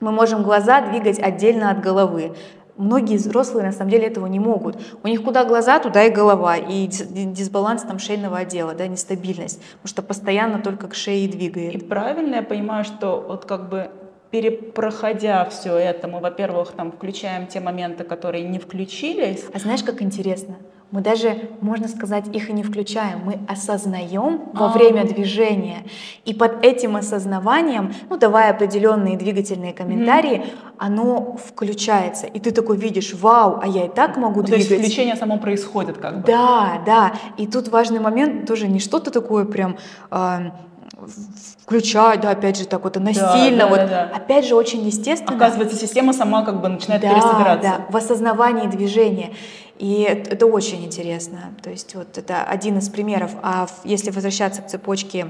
Мы 0.00 0.12
можем 0.12 0.44
глаза 0.44 0.80
двигать 0.80 1.18
отдельно 1.18 1.70
от 1.70 1.80
головы. 1.80 2.36
Многие 2.78 3.16
взрослые 3.16 3.66
на 3.66 3.72
самом 3.72 3.90
деле 3.90 4.06
этого 4.06 4.26
не 4.26 4.38
могут. 4.38 4.80
У 5.02 5.08
них 5.08 5.22
куда 5.22 5.44
глаза, 5.44 5.80
туда 5.80 6.04
и 6.04 6.10
голова, 6.10 6.56
и 6.56 6.86
дисбаланс 6.86 7.82
там 7.82 7.98
шейного 7.98 8.38
отдела, 8.38 8.72
да, 8.74 8.86
нестабильность, 8.86 9.60
потому 9.82 9.88
что 9.88 10.02
постоянно 10.02 10.60
только 10.60 10.86
к 10.86 10.94
шее 10.94 11.28
двигает. 11.28 11.74
И 11.74 11.78
правильно 11.78 12.36
я 12.36 12.42
понимаю, 12.42 12.84
что 12.84 13.24
вот 13.26 13.44
как 13.44 13.68
бы 13.68 13.90
перепроходя 14.30 15.44
все 15.46 15.76
это, 15.76 16.06
мы, 16.06 16.20
во-первых, 16.20 16.72
там 16.72 16.92
включаем 16.92 17.46
те 17.46 17.60
моменты, 17.60 18.04
которые 18.04 18.44
не 18.44 18.58
включились. 18.58 19.44
А 19.52 19.58
знаешь, 19.58 19.82
как 19.82 20.02
интересно? 20.02 20.56
Мы 20.90 21.02
даже, 21.02 21.50
можно 21.60 21.86
сказать, 21.86 22.28
их 22.34 22.48
и 22.48 22.52
не 22.52 22.62
включаем. 22.62 23.20
Мы 23.24 23.38
осознаем 23.46 24.40
во 24.54 24.66
а. 24.66 24.72
время 24.72 25.04
движения. 25.04 25.84
И 26.24 26.32
под 26.32 26.64
этим 26.64 26.96
осознаванием, 26.96 27.92
ну, 28.08 28.16
давая 28.16 28.50
определенные 28.50 29.18
двигательные 29.18 29.74
комментарии, 29.74 30.46
оно 30.78 31.36
включается. 31.36 32.26
И 32.26 32.40
ты 32.40 32.52
такой 32.52 32.78
видишь, 32.78 33.12
вау, 33.12 33.60
а 33.62 33.66
я 33.66 33.84
и 33.84 33.88
так 33.88 34.16
могу 34.16 34.40
ну, 34.40 34.46
двигать. 34.46 34.68
То 34.68 34.74
есть 34.74 34.84
включение 34.86 35.16
само 35.16 35.38
происходит 35.38 35.98
как 35.98 36.20
бы. 36.20 36.26
Да, 36.26 36.80
да. 36.86 37.12
И 37.36 37.46
тут 37.46 37.68
важный 37.68 38.00
момент, 38.00 38.46
тоже 38.46 38.66
не 38.66 38.80
что-то 38.80 39.10
такое 39.10 39.44
прям... 39.44 39.76
Э, 40.10 40.50
включать, 41.62 42.20
да, 42.22 42.30
опять 42.30 42.58
же, 42.58 42.66
так 42.66 42.82
вот 42.82 42.96
насильно, 42.96 43.58
да, 43.58 43.64
да, 43.64 43.66
вот, 43.68 43.76
да, 43.76 43.86
да. 43.86 44.10
опять 44.16 44.46
же, 44.46 44.54
очень 44.54 44.80
естественно. 44.86 45.36
Оказывается, 45.36 45.76
система 45.76 46.12
сама 46.12 46.44
как 46.44 46.60
бы 46.60 46.68
начинает 46.68 47.02
да, 47.02 47.10
пересобираться. 47.10 47.62
Да, 47.62 47.86
в 47.90 47.96
осознавании 47.96 48.66
движения. 48.68 49.30
И 49.78 50.02
это, 50.02 50.46
очень 50.46 50.84
интересно. 50.84 51.54
То 51.62 51.70
есть 51.70 51.94
вот 51.94 52.18
это 52.18 52.42
один 52.42 52.78
из 52.78 52.88
примеров. 52.88 53.32
А 53.42 53.68
если 53.84 54.10
возвращаться 54.10 54.62
к 54.62 54.68
цепочке 54.68 55.28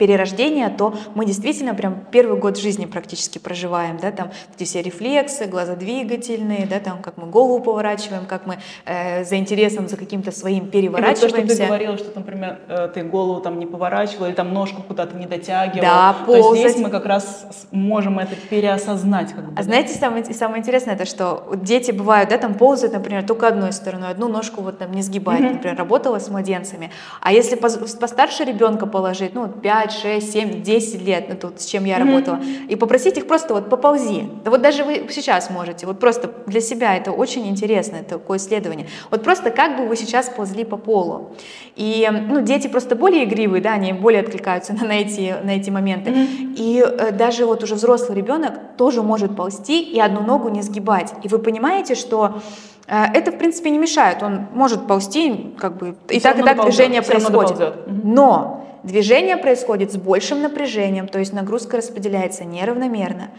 перерождения, 0.00 0.70
то 0.70 0.94
мы 1.14 1.26
действительно 1.26 1.74
прям 1.74 2.06
первый 2.10 2.40
год 2.40 2.56
жизни 2.56 2.86
практически 2.86 3.36
проживаем, 3.36 3.98
да, 3.98 4.10
там 4.10 4.30
эти 4.56 4.64
все 4.64 4.80
рефлексы, 4.80 5.44
глазодвигательные, 5.44 6.66
да, 6.66 6.80
там 6.80 7.02
как 7.02 7.18
мы 7.18 7.26
голову 7.26 7.62
поворачиваем, 7.62 8.24
как 8.24 8.46
мы 8.46 8.60
э, 8.86 9.24
за 9.24 9.36
интересом, 9.36 9.88
за 9.88 9.98
каким-то 9.98 10.32
своим 10.32 10.70
переворачиваемся. 10.70 11.26
И 11.26 11.30
вот 11.30 11.48
то, 11.48 11.48
что 11.48 11.56
ты 11.56 11.66
говорила, 11.66 11.98
что, 11.98 12.18
например, 12.18 12.60
э, 12.68 12.88
ты 12.94 13.02
голову 13.02 13.42
там 13.42 13.58
не 13.58 13.66
поворачивала 13.66 14.28
или 14.28 14.34
там 14.34 14.54
ножку 14.54 14.82
куда-то 14.82 15.14
не 15.18 15.26
дотягивала. 15.26 15.82
Да, 15.82 16.16
ползать. 16.24 16.42
То 16.42 16.54
есть 16.54 16.70
здесь 16.70 16.82
мы 16.82 16.90
как 16.90 17.04
раз 17.04 17.66
можем 17.70 18.18
это 18.18 18.34
переосознать. 18.48 19.34
Как 19.34 19.44
бы, 19.44 19.52
а 19.52 19.56
да? 19.56 19.62
знаете, 19.64 19.92
самое, 19.98 20.24
самое 20.24 20.60
интересное, 20.60 20.94
это 20.94 21.04
что 21.04 21.52
дети 21.56 21.90
бывают, 21.90 22.30
да, 22.30 22.38
там 22.38 22.54
ползают, 22.54 22.94
например, 22.94 23.26
только 23.26 23.48
одной 23.48 23.74
стороной, 23.74 24.08
одну 24.08 24.28
ножку 24.28 24.62
вот 24.62 24.78
там 24.78 24.92
не 24.92 25.02
сгибает, 25.02 25.42
mm-hmm. 25.42 25.52
например, 25.52 25.76
работала 25.76 26.18
с 26.18 26.28
младенцами. 26.30 26.90
А 27.20 27.34
если 27.34 27.56
постарше 27.56 28.44
ребенка 28.44 28.86
положить, 28.86 29.34
ну, 29.34 29.46
5, 29.46 29.89
6, 29.90 30.32
7, 30.32 30.62
10 30.62 31.02
лет, 31.02 31.26
ну, 31.28 31.36
тут 31.36 31.60
с 31.60 31.66
чем 31.66 31.84
я 31.84 31.98
mm-hmm. 31.98 32.04
работала, 32.04 32.40
и 32.68 32.76
попросить 32.76 33.18
их 33.18 33.26
просто 33.26 33.54
вот 33.54 33.68
поползи. 33.68 34.28
Да 34.44 34.50
вот 34.50 34.62
даже 34.62 34.84
вы 34.84 35.06
сейчас 35.10 35.50
можете, 35.50 35.86
вот 35.86 35.98
просто 35.98 36.30
для 36.46 36.60
себя 36.60 36.96
это 36.96 37.12
очень 37.12 37.46
интересно, 37.48 37.96
это 37.96 38.18
такое 38.18 38.38
исследование. 38.38 38.86
Вот 39.10 39.22
просто 39.22 39.50
как 39.50 39.76
бы 39.76 39.86
вы 39.86 39.96
сейчас 39.96 40.28
ползли 40.28 40.64
по 40.64 40.76
полу. 40.76 41.30
И, 41.76 42.08
ну, 42.10 42.40
дети 42.40 42.68
просто 42.68 42.96
более 42.96 43.24
игривые, 43.24 43.62
да, 43.62 43.72
они 43.72 43.92
более 43.92 44.22
откликаются 44.22 44.72
на, 44.80 44.86
на, 44.86 44.92
эти, 44.92 45.34
на 45.42 45.50
эти 45.50 45.70
моменты. 45.70 46.10
Mm-hmm. 46.10 46.54
И 46.56 46.84
э, 46.84 47.10
даже 47.12 47.46
вот 47.46 47.62
уже 47.62 47.74
взрослый 47.74 48.16
ребенок 48.16 48.54
тоже 48.76 49.02
может 49.02 49.36
ползти 49.36 49.82
и 49.82 49.98
одну 50.00 50.20
ногу 50.20 50.48
не 50.48 50.62
сгибать. 50.62 51.12
И 51.22 51.28
вы 51.28 51.38
понимаете, 51.38 51.94
что 51.94 52.40
э, 52.86 53.04
это, 53.14 53.32
в 53.32 53.38
принципе, 53.38 53.70
не 53.70 53.78
мешает. 53.78 54.22
Он 54.22 54.46
может 54.54 54.86
ползти, 54.86 55.54
как 55.58 55.76
бы, 55.76 55.94
и, 56.08 56.16
и 56.16 56.20
так 56.20 56.38
и 56.38 56.42
так 56.42 56.62
движение 56.62 57.02
происходит. 57.02 57.74
Но 57.86 58.59
движение 58.82 59.36
происходит 59.36 59.92
с 59.92 59.96
большим 59.96 60.42
напряжением, 60.42 61.08
то 61.08 61.18
есть 61.18 61.32
нагрузка 61.32 61.76
распределяется 61.76 62.44
неравномерно. 62.44 63.30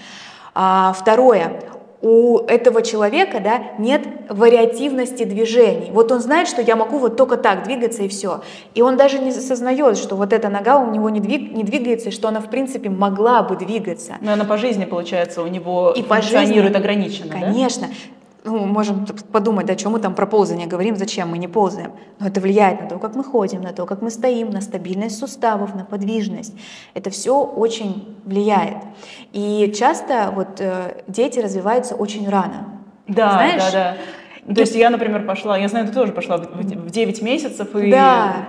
А, 0.54 0.94
второе, 0.94 1.62
у 2.02 2.40
этого 2.40 2.82
человека 2.82 3.40
да, 3.40 3.62
нет 3.78 4.02
вариативности 4.30 5.24
движений. 5.24 5.92
Вот 5.92 6.12
он 6.12 6.20
знает, 6.20 6.48
что 6.48 6.62
я 6.62 6.76
могу 6.76 6.98
вот 6.98 7.16
только 7.16 7.38
так 7.38 7.64
двигаться 7.64 8.04
и 8.04 8.08
все. 8.08 8.42
И 8.74 8.82
он 8.82 8.98
даже 8.98 9.20
не 9.20 9.30
осознает, 9.30 9.98
что 9.98 10.16
вот 10.16 10.34
эта 10.34 10.50
нога 10.50 10.80
у 10.80 10.90
него 10.92 11.10
не, 11.10 11.20
двиг, 11.20 11.52
не 11.52 11.64
двигается, 11.64 12.10
и 12.10 12.12
что 12.12 12.28
она 12.28 12.42
в 12.42 12.50
принципе 12.50 12.90
могла 12.90 13.44
бы 13.44 13.56
двигаться. 13.56 14.14
Но 14.22 14.34
она 14.34 14.46
по 14.46 14.58
жизни, 14.58 14.86
получается, 14.86 15.44
у 15.44 15.48
него 15.48 15.94
и 15.96 16.02
функционирует 16.02 16.74
по 16.74 16.80
жизни, 16.80 16.92
ограниченно. 16.92 17.32
Конечно. 17.34 17.88
Да? 17.88 17.94
Ну, 18.44 18.66
можем 18.66 19.06
подумать, 19.32 19.66
да, 19.66 19.76
чем 19.76 19.92
мы 19.92 20.00
там 20.00 20.16
про 20.16 20.26
ползание 20.26 20.68
говорим, 20.68 20.96
зачем 20.96 21.30
мы 21.30 21.38
не 21.38 21.48
ползаем. 21.48 21.92
Но 22.20 22.28
это 22.28 22.42
влияет 22.42 22.82
на 22.82 22.88
то, 22.88 23.00
как 23.00 23.16
мы 23.16 23.24
ходим, 23.24 23.62
на 23.62 23.72
то, 23.72 23.86
как 23.86 24.02
мы 24.02 24.10
стоим, 24.10 24.50
на 24.50 24.62
стабильность 24.62 25.20
суставов, 25.20 25.76
на 25.76 25.86
подвижность. 25.86 26.54
Это 26.94 27.10
все 27.10 27.44
очень 27.44 28.18
влияет. 28.26 28.78
И 29.32 29.72
часто 29.78 30.32
вот 30.34 30.60
э, 30.60 31.04
дети 31.08 31.40
развиваются 31.40 31.96
очень 31.96 32.28
рано. 32.28 32.80
Да, 33.08 33.32
Знаешь? 33.32 33.72
да, 33.72 33.98
да. 34.48 34.54
То 34.54 34.62
и... 34.62 34.64
есть 34.64 34.76
я, 34.76 34.90
например, 34.90 35.26
пошла, 35.26 35.58
я 35.58 35.68
знаю, 35.68 35.88
ты 35.88 35.94
тоже 35.94 36.12
пошла 36.12 36.38
в 36.38 36.90
9 36.90 37.22
месяцев 37.22 37.76
и 37.76 37.92
да. 37.92 38.48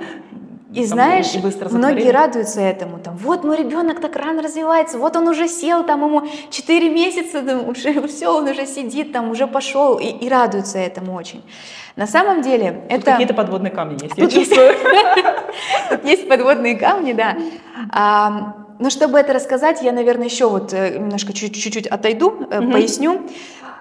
И 0.75 0.85
знаешь, 0.87 1.35
и 1.35 1.39
быстро 1.39 1.69
многие 1.69 2.11
радуются 2.11 2.61
этому. 2.61 2.99
Там, 2.99 3.17
вот 3.17 3.45
мой 3.45 3.57
ребенок 3.57 4.01
так 4.01 4.17
рано 4.17 4.43
развивается, 4.43 4.99
вот 4.99 5.17
он 5.17 5.29
уже 5.29 5.49
сел, 5.49 5.85
там 5.85 6.05
ему 6.05 6.23
4 6.51 6.89
месяца, 6.91 7.43
там, 7.43 7.69
уже 7.69 8.07
все, 8.09 8.29
он 8.29 8.49
уже 8.49 8.67
сидит, 8.67 9.13
там 9.13 9.31
уже 9.31 9.47
пошел, 9.47 9.99
и, 9.99 10.07
и 10.07 10.29
радуются 10.29 10.79
этому 10.79 11.15
очень. 11.15 11.43
На 11.95 12.07
самом 12.07 12.41
деле 12.41 12.85
Тут 12.89 13.01
это... 13.01 13.11
какие-то 13.13 13.35
подводные 13.35 13.71
камни 13.71 14.03
есть, 14.03 14.17
я 14.17 14.29
чувствую. 14.29 14.73
Тут 15.91 16.05
есть 16.05 16.27
подводные 16.27 16.77
камни, 16.77 17.13
да. 17.13 17.37
Но 18.79 18.91
чтобы 18.91 19.19
это 19.19 19.35
рассказать, 19.35 19.83
я, 19.83 19.93
наверное, 19.93 20.25
еще 20.25 20.49
вот 20.49 20.73
э, 20.73 20.99
немножко 20.99 21.33
чуть-чуть 21.33 21.87
отойду, 21.87 22.31
поясню. 22.51 23.21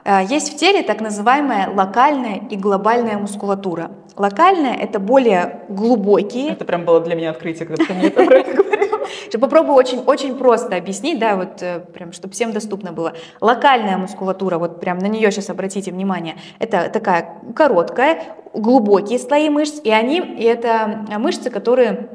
Э, 0.04 0.24
есть 0.28 0.54
в 0.54 0.58
теле 0.58 0.84
так 0.84 1.02
называемая 1.02 1.70
локальная 1.74 2.42
и 2.50 2.56
глобальная 2.56 3.18
мускулатура. 3.18 3.92
Локальная– 4.18 4.76
это 4.82 5.00
более 5.00 5.64
глубокие. 5.70 6.52
Это 6.52 6.66
прям 6.66 6.86
было 6.86 7.00
для 7.00 7.16
меня 7.16 7.32
открытие, 7.32 7.66
когда 7.66 7.86
ты 7.86 7.94
мне 7.94 8.08
это 8.08 8.24
говорил. 8.24 8.66
Попробую 9.40 9.76
очень, 9.76 10.00
очень 10.00 10.36
просто 10.36 10.76
объяснить, 10.76 11.20
да, 11.20 11.36
вот 11.36 11.62
э, 11.62 11.80
прям, 11.80 12.12
чтобы 12.12 12.34
всем 12.34 12.52
доступно 12.52 12.92
было. 12.92 13.14
Локальная 13.40 13.98
мускулатура, 13.98 14.58
вот 14.58 14.80
прям 14.80 15.00
на 15.00 15.08
нее 15.08 15.32
сейчас 15.32 15.50
обратите 15.50 15.92
внимание, 15.92 16.36
это 16.60 16.90
такая 16.90 17.42
короткая, 17.56 18.24
глубокие 18.54 19.18
слои 19.18 19.50
мышц, 19.50 19.80
и 19.84 19.90
они, 19.90 20.20
и 20.20 20.44
это 20.44 21.06
мышцы, 21.18 21.50
которые 21.50 22.10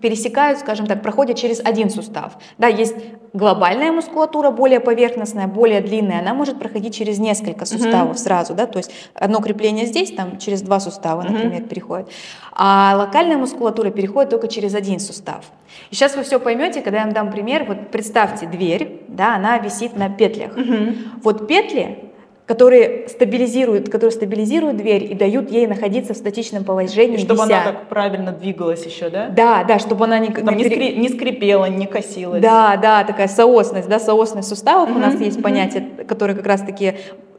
пересекают, 0.00 0.58
скажем 0.58 0.86
так, 0.86 1.02
проходят 1.02 1.36
через 1.36 1.60
один 1.60 1.90
сустав. 1.90 2.36
Да, 2.58 2.66
есть 2.66 2.94
глобальная 3.32 3.92
мускулатура, 3.92 4.50
более 4.50 4.80
поверхностная, 4.80 5.46
более 5.46 5.80
длинная, 5.80 6.20
она 6.20 6.34
может 6.34 6.58
проходить 6.58 6.94
через 6.94 7.18
несколько 7.18 7.66
суставов 7.66 8.16
uh-huh. 8.16 8.20
сразу, 8.20 8.54
да, 8.54 8.66
то 8.66 8.78
есть 8.78 8.90
одно 9.14 9.40
крепление 9.40 9.86
здесь, 9.86 10.12
там 10.12 10.38
через 10.38 10.62
два 10.62 10.80
сустава, 10.80 11.22
например, 11.22 11.62
uh-huh. 11.62 11.68
переходит, 11.68 12.08
а 12.52 12.94
локальная 12.96 13.36
мускулатура 13.36 13.90
переходит 13.90 14.30
только 14.30 14.48
через 14.48 14.74
один 14.74 14.98
сустав. 14.98 15.44
И 15.90 15.94
сейчас 15.94 16.16
вы 16.16 16.22
все 16.22 16.40
поймете, 16.40 16.80
когда 16.80 16.98
я 16.98 17.04
вам 17.04 17.12
дам 17.12 17.30
пример. 17.30 17.64
Вот 17.64 17.90
представьте 17.90 18.46
дверь, 18.46 19.02
да, 19.08 19.36
она 19.36 19.58
висит 19.58 19.96
на 19.96 20.08
петлях. 20.08 20.56
Uh-huh. 20.56 20.96
Вот 21.22 21.46
петли 21.46 22.06
которые 22.46 23.08
стабилизируют, 23.08 23.88
которые 23.88 24.12
стабилизируют 24.12 24.76
дверь 24.76 25.10
и 25.10 25.14
дают 25.14 25.50
ей 25.50 25.66
находиться 25.66 26.14
в 26.14 26.16
статичном 26.16 26.64
положении. 26.64 27.16
И 27.16 27.18
чтобы 27.18 27.42
вися. 27.42 27.56
она 27.56 27.72
так 27.72 27.88
правильно 27.88 28.30
двигалась 28.30 28.86
еще, 28.86 29.10
да? 29.10 29.28
Да, 29.28 29.64
да, 29.64 29.80
чтобы 29.80 30.04
она 30.04 30.20
не, 30.20 30.28
Там 30.28 30.56
не, 30.56 30.64
скри, 30.64 30.96
не 30.96 31.08
скрипела, 31.08 31.64
не 31.66 31.86
косилась. 31.86 32.40
Да, 32.40 32.76
да, 32.76 33.02
такая 33.02 33.26
соосность, 33.26 33.88
да, 33.88 33.98
соосность 33.98 34.48
суставов 34.48 34.94
у 34.94 34.98
нас 34.98 35.20
есть 35.20 35.42
понятие, 35.42 36.04
которое 36.06 36.34
как 36.34 36.46
раз-таки 36.46 36.94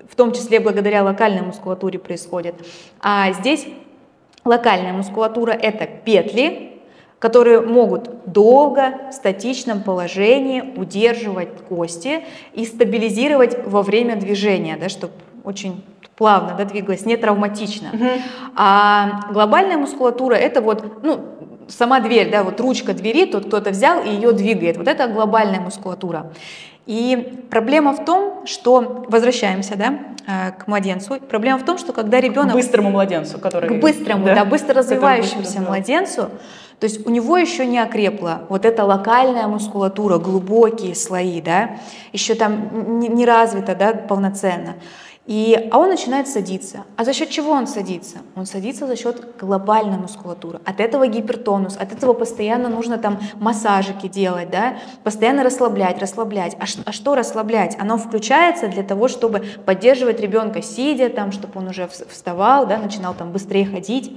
в 0.09 0.15
том 0.15 0.33
числе 0.33 0.59
благодаря 0.59 1.03
локальной 1.03 1.41
мускулатуре 1.41 1.99
происходит. 1.99 2.55
А 2.99 3.31
здесь 3.31 3.65
локальная 4.43 4.91
мускулатура 4.91 5.51
это 5.51 5.85
петли, 5.85 6.76
которые 7.19 7.61
могут 7.61 8.09
долго 8.25 8.93
в 9.09 9.13
статичном 9.13 9.81
положении 9.81 10.73
удерживать 10.75 11.49
кости 11.67 12.23
и 12.53 12.65
стабилизировать 12.65 13.65
во 13.65 13.81
время 13.81 14.15
движения, 14.15 14.77
да, 14.77 14.89
чтобы 14.89 15.13
очень 15.43 15.83
плавно 16.15 16.55
да, 16.57 16.65
двигалась, 16.65 17.05
не 17.05 17.17
травматично. 17.17 17.89
Угу. 17.93 18.09
А 18.55 19.21
глобальная 19.31 19.77
мускулатура 19.77 20.35
это 20.35 20.61
вот, 20.61 21.03
ну, 21.03 21.25
сама 21.67 21.99
дверь, 21.99 22.29
да, 22.31 22.43
вот 22.43 22.59
ручка 22.59 22.93
двери, 22.93 23.25
тут 23.25 23.45
кто-то 23.45 23.71
взял 23.71 24.03
и 24.03 24.09
ее 24.09 24.31
двигает. 24.31 24.77
Вот 24.77 24.87
это 24.87 25.07
глобальная 25.07 25.59
мускулатура. 25.59 26.31
И 26.85 27.43
проблема 27.49 27.93
в 27.93 28.05
том, 28.05 28.45
что 28.45 29.05
возвращаемся, 29.09 29.75
да, 29.75 29.99
э, 30.25 30.51
к 30.53 30.67
младенцу. 30.67 31.19
Проблема 31.19 31.59
в 31.59 31.65
том, 31.65 31.77
что 31.77 31.91
когда 31.91 32.21
ребенок 32.21 32.53
к 32.53 32.55
быстрому 32.55 32.91
младенцу, 32.91 33.39
который 33.39 33.69
к 33.69 33.81
быстрому, 33.81 34.25
да, 34.25 34.35
да 34.35 34.45
быстро 34.45 34.75
развивающемуся 34.75 35.59
младенцу, 35.61 36.29
то 36.79 36.85
есть 36.85 37.07
у 37.07 37.09
него 37.09 37.37
еще 37.37 37.65
не 37.65 37.79
окрепла 37.79 38.43
вот 38.49 38.63
эта 38.63 38.85
локальная 38.85 39.47
мускулатура, 39.47 40.19
глубокие 40.19 40.93
слои, 40.93 41.41
да, 41.41 41.77
еще 42.13 42.35
там 42.35 42.99
не, 42.99 43.25
развита, 43.25 43.75
да, 43.75 43.93
полноценно. 43.93 44.75
И, 45.25 45.67
а 45.71 45.79
он 45.79 45.89
начинает 45.89 46.29
садиться. 46.29 46.85
А 46.95 47.03
за 47.03 47.11
счет 47.11 47.29
чего 47.29 47.51
он 47.51 47.67
садится? 47.67 48.19
Он 48.37 48.45
садится 48.45 48.87
за 48.87 48.95
счет 48.95 49.37
глобальной 49.37 49.97
мускулатуры. 49.97 50.61
От 50.63 50.79
этого 50.79 51.05
гипертонус, 51.05 51.75
от 51.75 51.91
этого 51.91 52.13
постоянно 52.13 52.69
нужно 52.69 52.97
там 52.97 53.19
массажики 53.35 54.07
делать, 54.07 54.49
да? 54.49 54.77
постоянно 55.03 55.43
расслаблять, 55.43 55.99
расслаблять. 55.99 56.55
А, 56.61 56.65
а 56.85 56.91
что 56.93 57.13
расслаблять? 57.13 57.75
Оно 57.77 57.97
включается 57.97 58.69
для 58.69 58.83
того, 58.83 59.09
чтобы 59.09 59.43
поддерживать 59.65 60.21
ребенка 60.21 60.61
сидя, 60.61 61.09
там, 61.09 61.33
чтобы 61.33 61.59
он 61.59 61.67
уже 61.67 61.89
вставал, 61.89 62.65
да, 62.65 62.77
начинал 62.77 63.13
там 63.13 63.33
быстрее 63.33 63.65
ходить. 63.65 64.13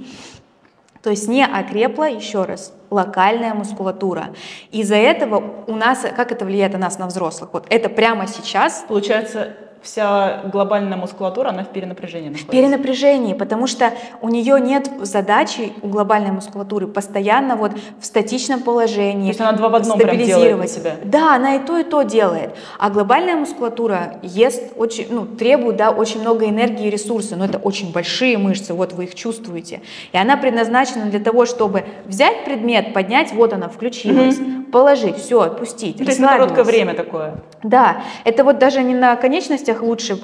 То 1.03 1.09
есть 1.09 1.27
не 1.27 1.45
окрепла, 1.45 2.07
еще 2.07 2.45
раз, 2.45 2.73
локальная 2.89 3.53
мускулатура. 3.53 4.35
Из-за 4.71 4.95
этого 4.95 5.63
у 5.67 5.75
нас, 5.75 6.05
как 6.15 6.31
это 6.31 6.45
влияет 6.45 6.73
на 6.73 6.79
нас, 6.79 6.99
на 6.99 7.07
взрослых? 7.07 7.49
Вот 7.53 7.65
это 7.69 7.89
прямо 7.89 8.27
сейчас. 8.27 8.85
Получается, 8.87 9.55
вся 9.81 10.41
глобальная 10.51 10.97
мускулатура, 10.97 11.49
она 11.49 11.63
в 11.63 11.69
перенапряжении 11.69 12.29
находится. 12.29 12.47
В 12.47 12.51
перенапряжении, 12.51 13.33
потому 13.33 13.67
что 13.67 13.91
у 14.21 14.29
нее 14.29 14.59
нет 14.59 14.89
задачи 15.01 15.73
у 15.81 15.87
глобальной 15.87 16.31
мускулатуры 16.31 16.87
постоянно 16.87 17.55
вот 17.55 17.71
в 17.99 18.05
статичном 18.05 18.61
положении. 18.61 19.23
То 19.23 19.27
есть 19.29 19.41
она 19.41 19.51
два 19.53 19.69
в 19.69 19.75
одном 19.75 19.97
на 19.97 20.67
себя. 20.67 20.95
Да, 21.03 21.35
она 21.35 21.55
и 21.55 21.59
то, 21.59 21.77
и 21.77 21.83
то 21.83 22.03
делает. 22.03 22.51
А 22.77 22.89
глобальная 22.89 23.35
мускулатура 23.35 24.19
ест 24.21 24.71
очень, 24.75 25.07
ну, 25.09 25.25
требует, 25.25 25.77
да, 25.77 25.89
очень 25.89 26.21
много 26.21 26.47
энергии 26.47 26.87
и 26.87 26.89
ресурсов, 26.89 27.37
но 27.37 27.45
это 27.45 27.57
очень 27.57 27.91
большие 27.91 28.37
мышцы, 28.37 28.73
вот 28.73 28.93
вы 28.93 29.05
их 29.05 29.15
чувствуете. 29.15 29.81
И 30.11 30.17
она 30.17 30.37
предназначена 30.37 31.05
для 31.05 31.19
того, 31.19 31.45
чтобы 31.45 31.85
взять 32.05 32.45
предмет, 32.45 32.93
поднять, 32.93 33.33
вот 33.33 33.53
она 33.53 33.67
включилась, 33.67 34.37
mm-hmm. 34.37 34.71
положить, 34.71 35.17
все, 35.17 35.41
отпустить. 35.41 35.97
То 35.97 36.03
есть 36.03 36.19
на 36.19 36.29
короткое 36.29 36.63
время 36.63 36.93
такое. 36.93 37.35
Да, 37.63 38.03
это 38.25 38.43
вот 38.43 38.59
даже 38.59 38.81
не 38.83 38.95
на 38.95 39.15
конечности 39.15 39.70
конечностях 39.73 39.81
лучше 39.81 40.17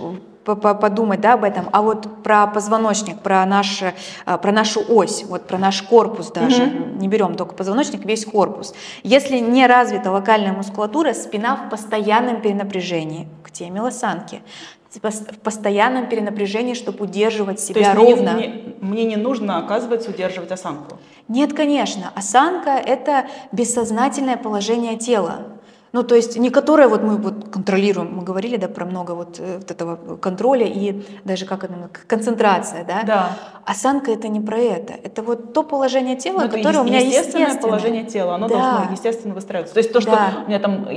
подумать 0.46 1.20
да, 1.20 1.34
об 1.34 1.44
этом, 1.44 1.68
а 1.74 1.82
вот 1.82 2.24
про 2.24 2.48
позвоночник, 2.48 3.20
про, 3.20 3.46
наш, 3.46 3.82
э, 3.82 3.94
про 4.26 4.52
нашу 4.54 4.82
ось, 4.88 5.26
вот 5.26 5.46
про 5.46 5.58
наш 5.58 5.82
корпус 5.82 6.32
даже, 6.32 6.64
mm-hmm. 6.64 7.00
не 7.00 7.10
берем 7.10 7.36
только 7.36 7.54
позвоночник, 7.54 8.06
весь 8.06 8.26
корпус. 8.26 8.74
Если 9.04 9.40
не 9.40 9.68
развита 9.68 10.10
локальная 10.10 10.54
мускулатура, 10.54 11.14
спина 11.14 11.58
в 11.58 11.70
постоянном 11.70 12.42
перенапряжении, 12.42 13.28
к 13.44 13.52
теме 13.52 13.82
лосанки, 13.82 14.42
в 14.90 15.40
постоянном 15.40 16.08
перенапряжении, 16.08 16.74
чтобы 16.74 17.04
удерживать 17.04 17.60
себя 17.60 17.74
То 17.74 17.80
есть 17.80 17.96
ровно. 17.96 18.34
Мне, 18.34 18.48
мне, 18.48 18.76
мне 18.80 19.04
не 19.04 19.16
нужно, 19.18 19.58
оказывается, 19.58 20.12
удерживать 20.12 20.52
осанку. 20.52 20.98
Нет, 21.28 21.54
конечно. 21.54 22.12
Осанка– 22.16 22.70
это 22.86 23.28
бессознательное 23.52 24.38
положение 24.38 24.96
тела. 24.96 25.57
Ну, 25.94 26.04
то 26.04 26.16
есть 26.16 26.38
не 26.38 26.50
которое 26.50 26.88
вот 26.88 27.02
мы 27.02 27.18
вот 27.18 27.50
контролируем, 27.50 28.16
мы 28.16 28.24
говорили, 28.24 28.58
да, 28.58 28.68
про 28.68 28.86
много 28.86 29.12
вот, 29.12 29.40
э, 29.40 29.58
вот 29.58 29.72
этого 29.72 30.18
контроля 30.18 30.66
и 30.66 31.04
даже 31.24 31.46
как 31.46 31.64
это, 31.64 31.74
концентрация, 32.08 32.84
да? 32.84 33.04
Да. 33.04 33.30
Осанка 33.66 34.12
это 34.12 34.28
не 34.28 34.42
про 34.42 34.58
это, 34.58 34.94
это 34.94 35.24
вот 35.24 35.54
то 35.54 35.64
положение 35.64 36.18
тела, 36.18 36.42
ну, 36.42 36.50
которое 36.50 36.80
у 36.80 36.84
меня 36.84 37.00
естественное. 37.00 37.48
Естественное 37.48 37.62
положение 37.62 38.04
тела, 38.06 38.36
оно 38.36 38.48
да. 38.48 38.56
должно 38.56 38.92
естественно 38.92 39.34
выстраиваться. 39.34 39.74
То 39.74 39.80
есть 39.80 39.94
то, 39.94 40.02
что 40.02 40.12
да. 40.12 40.44
у 40.46 40.50
меня 40.50 40.60
там 40.60 40.88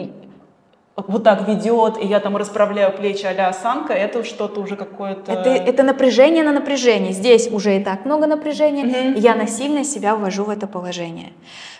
вот 0.96 1.24
так 1.24 1.48
ведет, 1.48 2.02
и 2.02 2.06
я 2.06 2.20
там 2.20 2.36
расправляю 2.36 2.92
плечи 2.92 3.24
а 3.24 3.48
осанка, 3.48 3.92
это 3.92 4.24
что-то 4.24 4.60
уже 4.60 4.76
какое-то... 4.76 5.32
Это, 5.32 5.50
это 5.50 5.82
напряжение 5.82 6.44
на 6.44 6.52
напряжение. 6.52 7.12
Здесь 7.12 7.48
уже 7.50 7.78
и 7.78 7.84
так 7.84 8.04
много 8.04 8.26
напряжения, 8.26 8.84
mm-hmm. 8.84 9.14
и 9.14 9.20
я 9.20 9.34
насильно 9.34 9.84
себя 9.84 10.16
ввожу 10.16 10.44
в 10.44 10.50
это 10.50 10.66
положение. 10.66 11.32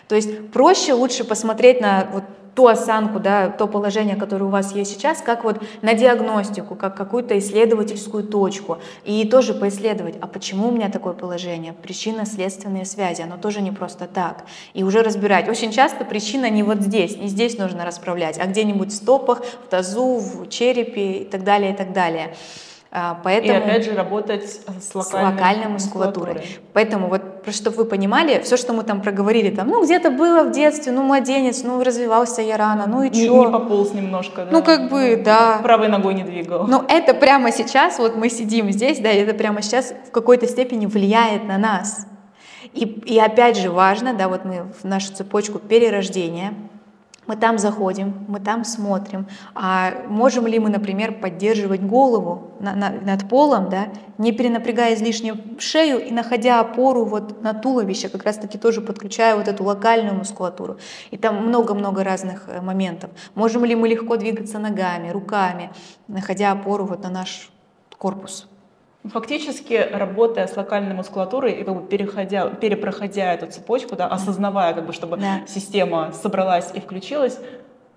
То 0.07 0.15
есть 0.15 0.51
проще, 0.51 0.93
лучше 0.93 1.23
посмотреть 1.23 1.81
на 1.81 2.07
вот 2.11 2.23
ту 2.55 2.67
осанку, 2.67 3.19
да, 3.19 3.49
то 3.49 3.67
положение, 3.67 4.15
которое 4.15 4.45
у 4.45 4.49
вас 4.49 4.73
есть 4.73 4.93
сейчас, 4.93 5.21
как 5.21 5.43
вот 5.43 5.61
на 5.81 5.93
диагностику, 5.93 6.75
как 6.75 6.95
какую-то 6.95 7.37
исследовательскую 7.39 8.23
точку. 8.23 8.79
И 9.05 9.25
тоже 9.25 9.53
поисследовать, 9.53 10.15
а 10.21 10.27
почему 10.27 10.69
у 10.69 10.71
меня 10.71 10.89
такое 10.89 11.13
положение, 11.13 11.73
причинно-следственные 11.73 12.85
связи, 12.85 13.21
оно 13.21 13.37
тоже 13.37 13.61
не 13.61 13.71
просто 13.71 14.07
так. 14.07 14.43
И 14.73 14.83
уже 14.83 15.01
разбирать. 15.01 15.47
Очень 15.47 15.71
часто 15.71 16.03
причина 16.03 16.49
не 16.49 16.63
вот 16.63 16.79
здесь, 16.79 17.17
не 17.17 17.27
здесь 17.27 17.57
нужно 17.57 17.85
расправлять, 17.85 18.37
а 18.37 18.45
где-нибудь 18.45 18.91
в 18.91 18.95
стопах, 18.95 19.43
в 19.43 19.69
тазу, 19.69 20.17
в 20.17 20.49
черепе 20.49 21.19
и 21.19 21.25
так 21.25 21.43
далее, 21.43 21.73
и 21.73 21.75
так 21.75 21.93
далее. 21.93 22.35
А, 22.93 23.17
поэтому, 23.23 23.53
и 23.53 23.55
опять 23.55 23.85
же 23.85 23.95
работать 23.95 24.49
с 24.49 24.93
локальной, 24.93 25.03
с 25.03 25.13
локальной 25.13 25.67
мускулатурой. 25.69 26.33
мускулатурой. 26.33 26.59
Поэтому 26.73 27.07
вот 27.07 27.21
чтобы 27.49 27.77
вы 27.77 27.85
понимали, 27.85 28.41
все, 28.41 28.57
что 28.57 28.73
мы 28.73 28.83
там 28.83 29.01
проговорили, 29.01 29.49
там, 29.49 29.69
ну 29.69 29.81
где-то 29.83 30.11
было 30.11 30.43
в 30.43 30.51
детстве, 30.51 30.91
ну 30.91 31.01
младенец, 31.01 31.63
ну 31.63 31.81
развивался 31.81 32.41
я 32.41 32.57
рано, 32.57 32.87
ну 32.87 33.03
и 33.03 33.09
не, 33.09 33.25
что? 33.25 33.45
Не 33.45 33.51
пополз 33.51 33.93
немножко, 33.93 34.43
да? 34.43 34.51
Ну 34.51 34.61
как 34.61 34.89
бы, 34.89 35.15
ну, 35.15 35.23
да. 35.23 35.59
Правой 35.63 35.87
ногой 35.87 36.15
не 36.15 36.23
двигал. 36.23 36.67
Но 36.67 36.83
это 36.87 37.13
прямо 37.13 37.51
сейчас, 37.53 37.97
вот 37.97 38.17
мы 38.17 38.29
сидим 38.29 38.69
здесь, 38.71 38.99
да, 38.99 39.09
это 39.09 39.33
прямо 39.33 39.61
сейчас 39.61 39.93
в 40.09 40.11
какой-то 40.11 40.45
степени 40.45 40.85
влияет 40.85 41.45
на 41.45 41.57
нас. 41.57 42.05
И, 42.73 42.83
и 42.83 43.19
опять 43.19 43.57
же 43.57 43.71
важно, 43.71 44.13
да, 44.13 44.27
вот 44.27 44.43
мы 44.43 44.71
в 44.81 44.83
нашу 44.83 45.13
цепочку 45.13 45.59
перерождения, 45.59 46.53
мы 47.27 47.35
там 47.35 47.57
заходим, 47.59 48.25
мы 48.27 48.39
там 48.39 48.63
смотрим, 48.63 49.27
а 49.53 49.93
можем 50.07 50.47
ли 50.47 50.59
мы, 50.59 50.69
например, 50.69 51.19
поддерживать 51.19 51.81
голову 51.81 52.51
на, 52.59 52.75
на, 52.75 52.89
над 52.89 53.29
полом, 53.29 53.69
да, 53.69 53.89
не 54.17 54.31
перенапрягая 54.31 54.95
излишне 54.95 55.35
шею 55.59 56.05
и 56.05 56.11
находя 56.11 56.59
опору 56.59 57.05
вот 57.05 57.41
на 57.43 57.53
туловище, 57.53 58.09
как 58.09 58.23
раз-таки 58.23 58.57
тоже 58.57 58.81
подключая 58.81 59.35
вот 59.35 59.47
эту 59.47 59.63
локальную 59.63 60.15
мускулатуру. 60.15 60.77
И 61.11 61.17
там 61.17 61.47
много-много 61.47 62.03
разных 62.03 62.47
э, 62.47 62.59
моментов. 62.59 63.11
Можем 63.35 63.65
ли 63.65 63.75
мы 63.75 63.87
легко 63.87 64.17
двигаться 64.17 64.59
ногами, 64.59 65.09
руками, 65.09 65.71
находя 66.07 66.51
опору 66.51 66.85
вот 66.85 67.03
на 67.03 67.09
наш 67.09 67.51
корпус. 67.97 68.50
Фактически, 69.03 69.73
работая 69.73 70.45
с 70.45 70.55
локальной 70.55 70.93
мускулатурой 70.93 71.53
и 71.53 71.63
как 71.63 71.75
бы 71.75 71.87
переходя, 71.87 72.49
перепроходя 72.49 73.33
эту 73.33 73.47
цепочку, 73.47 73.95
да, 73.95 74.07
осознавая, 74.07 74.75
как 74.75 74.85
бы, 74.85 74.93
чтобы 74.93 75.17
да. 75.17 75.41
система 75.47 76.11
собралась 76.13 76.69
и 76.75 76.79
включилась, 76.79 77.39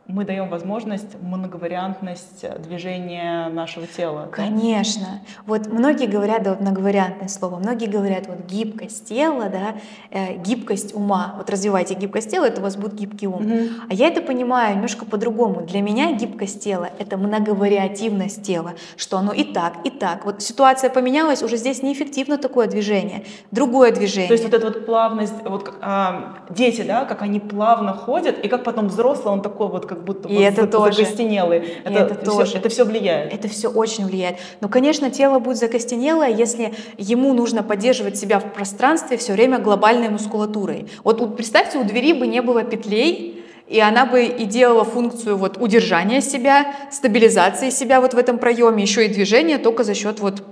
мы 0.06 0.26
даем 0.26 0.50
возможность 0.50 1.18
многовариантность 1.22 2.44
движения 2.60 3.48
нашего 3.48 3.86
тела. 3.86 4.28
Конечно. 4.30 5.06
Да? 5.24 5.32
Вот 5.46 5.72
многие 5.72 6.06
говорят, 6.06 6.42
да, 6.42 6.50
вот 6.50 6.60
многовариантное 6.60 7.28
слово, 7.28 7.58
многие 7.58 7.86
говорят, 7.86 8.26
вот 8.26 8.44
гибкость 8.44 9.08
тела, 9.08 9.48
да, 9.48 9.76
э, 10.10 10.36
гибкость 10.36 10.94
ума. 10.94 11.34
Вот 11.38 11.48
развивайте 11.48 11.94
гибкость 11.94 12.30
тела, 12.30 12.44
это 12.44 12.60
у 12.60 12.64
вас 12.64 12.76
будет 12.76 12.94
гибкий 12.94 13.26
ум. 13.26 13.46
Угу. 13.46 13.68
А 13.88 13.94
я 13.94 14.08
это 14.08 14.20
понимаю 14.20 14.74
немножко 14.74 15.06
по-другому. 15.06 15.62
Для 15.62 15.80
меня 15.80 16.12
гибкость 16.12 16.62
тела— 16.62 16.90
это 16.98 17.16
многовариативность 17.16 18.42
тела, 18.42 18.74
что 18.98 19.16
оно 19.16 19.32
и 19.32 19.44
так, 19.44 19.78
и 19.84 19.90
так. 19.90 20.26
Вот 20.26 20.42
ситуация 20.42 20.90
поменялась, 20.90 21.42
уже 21.42 21.56
здесь 21.56 21.82
неэффективно 21.82 22.36
такое 22.36 22.66
движение, 22.66 23.24
другое 23.50 23.90
движение. 23.90 24.28
То 24.28 24.34
есть 24.34 24.44
вот 24.44 24.52
эта 24.52 24.66
вот 24.66 24.84
плавность, 24.84 25.34
вот 25.44 25.72
а, 25.80 26.40
дети, 26.50 26.82
да, 26.82 27.06
как 27.06 27.22
они 27.22 27.40
плавно 27.40 27.94
ходят, 27.94 28.38
и 28.38 28.48
как 28.48 28.64
потом 28.64 28.88
взрослый, 28.88 29.32
он 29.32 29.40
такой 29.40 29.68
вот 29.68 29.93
как 29.94 30.04
будто 30.04 30.28
и 30.28 30.36
это 30.36 30.66
тоже. 30.78 31.04
закостенелый. 31.04 31.62
Это, 31.84 31.90
и 31.90 31.94
это, 31.94 32.14
все, 32.14 32.24
тоже. 32.24 32.56
это 32.56 32.68
все 32.68 32.84
влияет. 32.84 33.32
Это 33.32 33.48
все 33.48 33.68
очень 33.68 34.06
влияет. 34.06 34.38
Но, 34.60 34.68
конечно, 34.68 35.10
тело 35.10 35.38
будет 35.38 35.56
закостенелое, 35.56 36.30
если 36.30 36.74
ему 36.98 37.32
нужно 37.32 37.62
поддерживать 37.62 38.16
себя 38.16 38.40
в 38.40 38.52
пространстве 38.52 39.16
все 39.16 39.32
время 39.32 39.58
глобальной 39.58 40.08
мускулатурой. 40.08 40.86
Вот 41.04 41.36
представьте, 41.36 41.78
у 41.78 41.84
двери 41.84 42.12
бы 42.12 42.26
не 42.26 42.42
было 42.42 42.64
петлей, 42.64 43.44
и 43.68 43.80
она 43.80 44.04
бы 44.04 44.24
и 44.24 44.44
делала 44.44 44.84
функцию 44.84 45.36
вот 45.36 45.56
удержания 45.56 46.20
себя, 46.20 46.74
стабилизации 46.90 47.70
себя 47.70 48.00
вот 48.00 48.14
в 48.14 48.18
этом 48.18 48.38
проеме, 48.38 48.82
еще 48.82 49.06
и 49.06 49.08
движения 49.08 49.58
только 49.58 49.84
за 49.84 49.94
счет 49.94 50.20
вот 50.20 50.42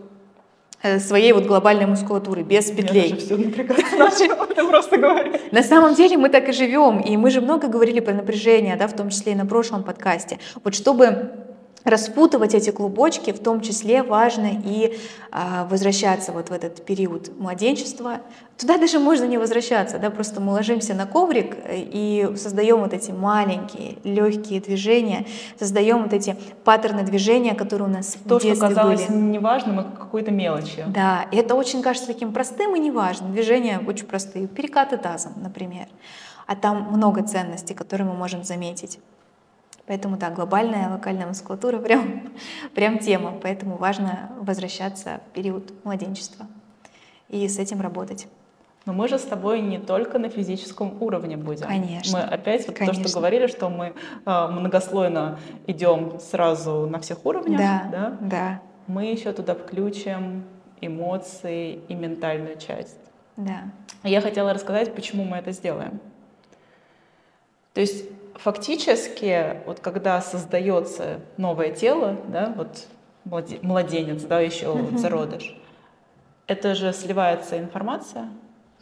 своей 0.99 1.33
вот 1.33 1.47
глобальной 1.47 1.87
мускулатуры, 1.87 2.43
без 2.43 2.71
петлей. 2.71 3.11
Я 3.11 3.17
все 3.17 3.37
напрягаться 3.37 4.65
просто. 4.69 4.99
На 5.51 5.63
самом 5.63 5.95
деле 5.95 6.17
мы 6.17 6.29
так 6.29 6.49
и 6.49 6.53
живем, 6.53 7.01
и 7.01 7.17
мы 7.17 7.31
же 7.31 7.41
много 7.41 7.69
говорили 7.69 8.01
про 8.01 8.15
напряжение, 8.15 8.77
да, 8.77 8.89
в 8.89 8.95
том 8.95 9.11
числе 9.11 9.33
и 9.33 9.35
на 9.35 9.47
прошлом 9.47 9.85
подкасте. 9.85 10.39
Вот 10.65 10.75
чтобы 10.75 11.33
распутывать 11.85 12.55
эти 12.55 12.71
клубочки, 12.71 13.33
в 13.33 13.41
том 13.41 13.61
числе 13.61 14.03
важно 14.03 14.51
и 14.65 14.99
а, 15.31 15.65
возвращаться 15.65 16.33
вот 16.33 16.51
в 16.51 16.53
этот 16.53 16.85
период 16.85 17.37
младенчества. 17.39 18.21
Туда 18.57 18.79
даже 18.79 18.99
можно 18.99 19.25
не 19.25 19.39
возвращаться, 19.39 19.99
да, 19.99 20.11
просто 20.11 20.41
мы 20.41 20.53
ложимся 20.53 20.95
на 20.95 21.07
коврик 21.07 21.57
э, 21.65 21.79
и 21.79 22.29
создаем 22.37 22.81
вот 22.81 22.93
эти 22.93 23.11
маленькие 23.11 23.97
легкие 24.05 24.61
движения, 24.61 25.27
создаем 25.59 26.05
вот 26.05 26.13
эти 26.13 26.37
паттерны 26.65 27.03
движения, 27.03 27.55
которые 27.55 27.89
у 27.89 27.93
нас 27.93 28.17
То, 28.29 28.39
в 28.39 28.43
детстве 28.43 28.55
что 28.55 28.69
казалось 28.69 29.07
были. 29.07 29.19
неважным, 29.19 29.81
это 29.81 29.91
какой-то 29.91 30.31
мелочью. 30.31 30.85
Да, 30.89 31.27
и 31.33 31.37
это 31.37 31.55
очень 31.55 31.83
кажется 31.83 32.07
таким 32.07 32.33
простым 32.33 32.77
и 32.77 32.79
неважным. 32.79 33.33
Движения 33.33 33.81
очень 33.85 34.07
простые. 34.07 34.47
Перекаты 34.47 34.97
тазом, 34.97 35.33
например. 35.37 35.87
А 36.47 36.55
там 36.55 36.89
много 36.93 37.23
ценностей, 37.23 37.75
которые 37.75 38.07
мы 38.07 38.15
можем 38.15 38.45
заметить. 38.45 38.99
Поэтому, 39.87 40.17
да, 40.17 40.31
глобальная 40.31 40.91
локальная 40.91 41.27
мускулатура 41.27 41.79
прям, 41.81 42.23
прям 42.75 42.99
тема. 42.99 43.39
Поэтому 43.43 43.77
важно 43.77 44.31
возвращаться 44.41 45.21
в 45.29 45.35
период 45.35 45.73
младенчества 45.85 46.47
и 47.29 47.49
с 47.49 47.59
этим 47.59 47.81
работать. 47.81 48.29
Но 48.85 48.93
мы 48.93 49.07
же 49.09 49.19
с 49.19 49.23
тобой 49.23 49.61
не 49.61 49.79
только 49.79 50.19
на 50.19 50.29
физическом 50.29 51.01
уровне 51.01 51.37
будем. 51.37 51.67
Конечно. 51.67 52.19
Мы 52.19 52.25
опять 52.25 52.67
вот 52.67 52.77
Конечно. 52.77 53.03
то, 53.03 53.09
что 53.09 53.19
говорили, 53.19 53.47
что 53.47 53.69
мы 53.69 53.95
э, 54.27 54.47
многослойно 54.49 55.39
идем 55.69 56.19
сразу 56.19 56.87
на 56.87 56.99
всех 56.99 57.25
уровнях. 57.25 57.61
Да, 57.61 57.89
да. 57.93 58.17
да. 58.21 58.63
Мы 58.89 59.07
еще 59.07 59.33
туда 59.33 59.55
включим 59.55 60.45
эмоции 60.81 61.81
и 61.89 61.95
ментальную 61.95 62.59
часть. 62.59 62.99
Да. 63.37 63.63
Я 64.03 64.21
хотела 64.21 64.53
рассказать, 64.53 64.95
почему 64.95 65.25
мы 65.25 65.37
это 65.37 65.53
сделаем. 65.53 66.01
То 67.73 67.81
есть 67.81 68.05
фактически, 68.35 69.61
вот 69.67 69.81
когда 69.81 70.21
создается 70.21 71.21
новое 71.37 71.71
тело, 71.71 72.17
да, 72.29 72.53
вот 72.57 72.87
младенец, 73.25 74.23
да, 74.23 74.41
еще 74.41 74.73
вот 74.73 74.99
зародыш, 74.99 75.57
это 76.47 76.75
же 76.75 76.93
сливается 76.93 77.59
информация 77.59 78.29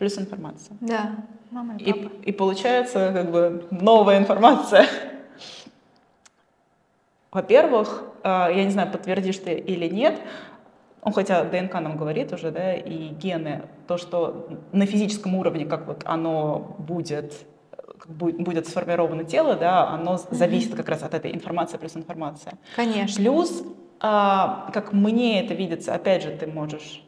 плюс 0.00 0.16
информация. 0.16 0.78
Да, 0.80 1.16
мама 1.50 1.76
и, 1.76 1.92
папа. 1.92 2.12
и, 2.22 2.30
и 2.30 2.32
получается 2.32 3.12
как 3.12 3.30
бы 3.30 3.66
новая 3.70 4.16
информация. 4.16 4.86
Во-первых, 7.30 8.04
а, 8.22 8.48
я 8.48 8.64
не 8.64 8.70
знаю, 8.70 8.90
подтвердишь 8.90 9.36
ты 9.36 9.52
или 9.52 9.88
нет, 9.88 10.18
он 11.02 11.12
хотя 11.12 11.44
ДНК 11.44 11.74
нам 11.74 11.98
говорит 11.98 12.32
уже, 12.32 12.50
да, 12.50 12.74
и 12.74 13.08
гены, 13.08 13.64
то, 13.86 13.98
что 13.98 14.48
на 14.72 14.86
физическом 14.86 15.34
уровне, 15.34 15.66
как 15.66 15.86
вот 15.86 16.02
оно 16.06 16.74
будет 16.78 17.34
будет 18.06 18.68
сформировано 18.68 19.24
тело, 19.24 19.56
да, 19.56 19.88
оно 19.88 20.18
зависит 20.30 20.74
как 20.74 20.88
раз 20.88 21.02
от 21.02 21.14
этой 21.14 21.32
информации 21.34 21.76
плюс 21.76 21.96
информация. 21.96 22.54
Конечно. 22.76 23.16
Плюс, 23.16 23.62
а, 24.00 24.70
как 24.72 24.92
мне 24.92 25.44
это 25.44 25.54
видится, 25.54 25.94
опять 25.94 26.22
же, 26.22 26.30
ты 26.30 26.46
можешь 26.46 27.04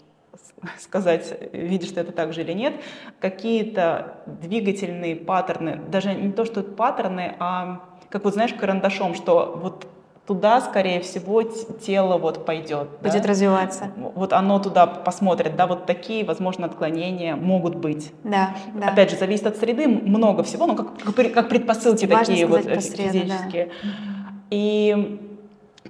сказать, 0.79 1.37
видишь 1.53 1.91
ты 1.91 2.01
это 2.01 2.13
так 2.13 2.33
же 2.33 2.43
или 2.43 2.53
нет, 2.53 2.75
какие-то 3.21 4.23
двигательные 4.27 5.17
паттерны, 5.17 5.81
даже 5.89 6.15
не 6.15 6.33
то, 6.33 6.45
что 6.45 6.63
паттерны, 6.63 7.35
а 7.39 7.89
как 8.09 8.25
вот 8.25 8.35
знаешь, 8.35 8.53
карандашом, 8.53 9.15
что 9.15 9.59
вот 9.61 9.87
туда, 10.33 10.63
скорее 10.63 11.01
всего, 11.01 11.43
тело 11.43 12.17
вот 12.17 12.47
пойдет. 12.47 12.89
Будет 13.03 13.23
да? 13.23 13.29
развиваться. 13.29 13.91
Вот 14.15 14.33
оно 14.33 14.59
туда 14.61 14.87
посмотрит, 14.87 15.57
да, 15.57 15.67
вот 15.67 15.85
такие, 15.85 16.25
возможно, 16.25 16.65
отклонения 16.65 17.37
могут 17.37 17.75
быть. 17.75 18.13
Да, 18.25 18.57
да. 18.75 18.89
Опять 18.89 19.11
же, 19.11 19.17
зависит 19.17 19.47
от 19.47 19.57
среды, 19.59 19.87
много 19.87 20.43
всего, 20.43 20.67
но 20.67 20.75
как, 20.75 21.35
как 21.35 21.49
предпосылки 21.51 22.07
Важно 22.07 22.25
такие 22.25 22.47
вот 22.47 22.63
физические. 22.63 23.67
Да. 23.67 23.89
И 24.51 25.21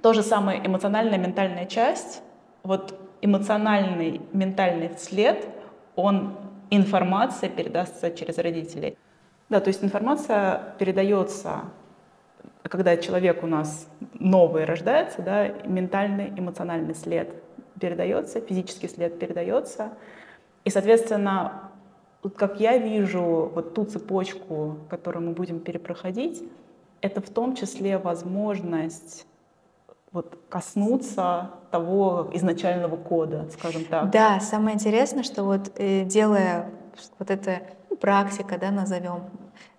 то 0.01 0.11
же 0.11 0.23
самое 0.23 0.59
эмоциональная, 0.65 1.17
ментальная 1.17 1.65
часть, 1.65 2.21
вот 2.63 2.99
эмоциональный, 3.21 4.19
ментальный 4.33 4.91
след, 4.97 5.47
он, 5.95 6.35
информация 6.69 7.49
передастся 7.49 8.11
через 8.11 8.37
родителей. 8.39 8.97
Да, 9.47 9.61
то 9.61 9.69
есть 9.69 9.81
информация 9.85 10.73
передается 10.79 11.61
когда 12.69 12.97
человек 12.97 13.43
у 13.43 13.47
нас 13.47 13.87
новый 14.13 14.65
рождается, 14.65 15.21
да, 15.21 15.49
ментальный, 15.65 16.29
эмоциональный 16.29 16.95
след 16.95 17.29
передается, 17.79 18.39
физический 18.39 18.87
след 18.87 19.19
передается. 19.19 19.93
И, 20.63 20.69
соответственно, 20.69 21.71
вот 22.21 22.35
как 22.35 22.59
я 22.59 22.77
вижу 22.77 23.51
вот 23.53 23.73
ту 23.73 23.83
цепочку, 23.83 24.77
которую 24.89 25.27
мы 25.27 25.33
будем 25.33 25.59
перепроходить, 25.59 26.43
это 27.01 27.21
в 27.21 27.29
том 27.29 27.55
числе 27.55 27.97
возможность 27.97 29.27
вот 30.13 30.37
коснуться 30.47 31.49
того 31.71 32.29
изначального 32.33 32.95
кода, 32.95 33.49
скажем 33.51 33.83
так. 33.85 34.09
Да, 34.11 34.39
самое 34.39 34.75
интересное, 34.75 35.23
что 35.23 35.43
вот 35.43 35.71
э, 35.75 36.05
делая 36.05 36.69
вот 37.19 37.29
это 37.31 37.63
ну, 37.89 37.97
практика, 37.97 38.57
да, 38.57 38.71
назовем, 38.71 39.23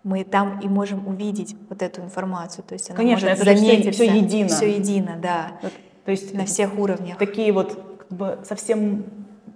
мы 0.03 0.25
там 0.25 0.61
и 0.61 0.69
можем 0.69 1.07
увидеть 1.07 1.57
вот 1.69 1.83
эту 1.83 2.03
информацию. 2.03 2.65
То 2.67 2.75
есть 2.75 2.91
она 2.91 2.97
Конечно, 2.97 3.29
может 3.29 3.47
это 3.47 3.57
все, 3.57 3.91
все 3.91 4.05
едино. 4.05 4.49
Все 4.49 4.77
едино, 4.77 5.19
да. 5.21 5.53
Вот, 5.63 5.73
то 6.05 6.11
есть 6.11 6.35
на 6.35 6.45
всех 6.45 6.79
уровнях. 6.79 7.19
Такие 7.19 7.53
вот 7.53 7.97
как 7.99 8.17
бы, 8.17 8.39
совсем 8.45 9.05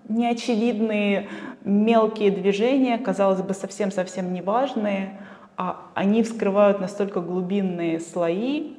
неочевидные 0.09 1.28
мелкие 1.64 2.31
движения, 2.31 2.98
казалось 2.98 3.42
бы, 3.42 3.52
совсем-совсем 3.52 4.33
неважные, 4.33 5.20
а 5.57 5.90
они 5.94 6.22
вскрывают 6.22 6.81
настолько 6.81 7.20
глубинные 7.20 8.00
слои, 8.00 8.78